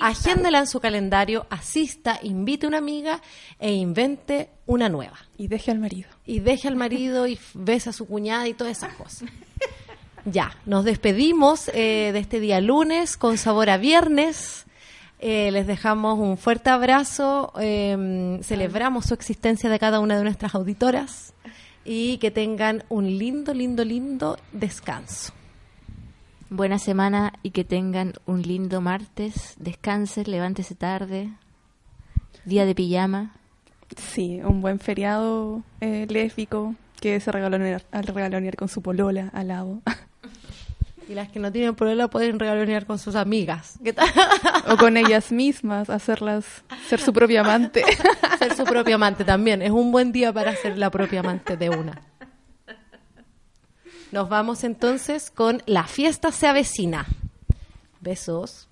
agéndela 0.00 0.58
en 0.58 0.66
su 0.66 0.80
calendario, 0.80 1.46
asista, 1.50 2.18
invite 2.22 2.66
a 2.66 2.68
una 2.70 2.78
amiga 2.78 3.20
e 3.58 3.72
invente 3.72 4.48
una 4.66 4.88
nueva. 4.88 5.18
Y 5.36 5.48
deje 5.48 5.70
al 5.70 5.78
marido. 5.78 6.08
Y 6.26 6.40
deje 6.40 6.66
al 6.68 6.76
marido 6.76 7.26
y 7.26 7.38
besa 7.52 7.90
a 7.90 7.92
su 7.92 8.06
cuñada 8.06 8.48
y 8.48 8.54
todas 8.54 8.78
esas 8.78 8.94
cosas. 8.94 9.28
Ya, 10.24 10.56
nos 10.64 10.84
despedimos 10.84 11.68
eh, 11.68 12.10
de 12.12 12.18
este 12.18 12.40
día 12.40 12.60
lunes 12.60 13.16
con 13.16 13.36
sabor 13.36 13.68
a 13.68 13.76
viernes. 13.76 14.64
Eh, 15.20 15.50
les 15.52 15.66
dejamos 15.66 16.18
un 16.18 16.38
fuerte 16.38 16.70
abrazo. 16.70 17.52
eh, 17.60 18.40
celebramos 18.42 19.04
su 19.06 19.14
existencia 19.14 19.68
de 19.68 19.78
cada 19.78 20.00
una 20.00 20.16
de 20.16 20.24
nuestras 20.24 20.54
auditoras 20.54 21.33
y 21.84 22.18
que 22.18 22.30
tengan 22.30 22.84
un 22.88 23.18
lindo, 23.18 23.54
lindo, 23.54 23.84
lindo 23.84 24.38
descanso. 24.52 25.32
Buena 26.50 26.78
semana 26.78 27.32
y 27.42 27.50
que 27.50 27.64
tengan 27.64 28.14
un 28.26 28.42
lindo 28.42 28.80
martes. 28.80 29.54
Descansen, 29.58 30.30
levántese 30.30 30.74
tarde. 30.74 31.30
Día 32.44 32.64
de 32.64 32.74
pijama. 32.74 33.34
Sí, 33.96 34.40
un 34.42 34.60
buen 34.60 34.78
feriado 34.78 35.62
eh, 35.80 36.06
lésbico 36.08 36.74
que 37.00 37.20
se 37.20 37.30
regalonear 37.32 38.56
con 38.56 38.68
su 38.68 38.82
polola 38.82 39.30
al 39.34 39.48
lado. 39.48 39.80
Y 41.08 41.14
las 41.14 41.28
que 41.28 41.38
no 41.38 41.52
tienen 41.52 41.74
problema 41.74 42.08
pueden 42.08 42.38
regalonear 42.38 42.86
con 42.86 42.98
sus 42.98 43.14
amigas. 43.14 43.78
¿Qué 43.84 43.92
tal? 43.92 44.08
o 44.68 44.76
con 44.76 44.96
ellas 44.96 45.32
mismas, 45.32 45.90
hacerlas 45.90 46.64
ser 46.88 47.00
su 47.00 47.12
propia 47.12 47.42
amante. 47.42 47.84
ser 48.38 48.56
su 48.56 48.64
propio 48.64 48.94
amante 48.94 49.24
también. 49.24 49.60
Es 49.60 49.70
un 49.70 49.92
buen 49.92 50.12
día 50.12 50.32
para 50.32 50.56
ser 50.56 50.78
la 50.78 50.90
propia 50.90 51.20
amante 51.20 51.56
de 51.56 51.70
una. 51.70 52.02
Nos 54.12 54.28
vamos 54.28 54.64
entonces 54.64 55.30
con 55.30 55.62
La 55.66 55.84
fiesta 55.84 56.30
se 56.32 56.46
avecina. 56.46 57.06
Besos. 58.00 58.68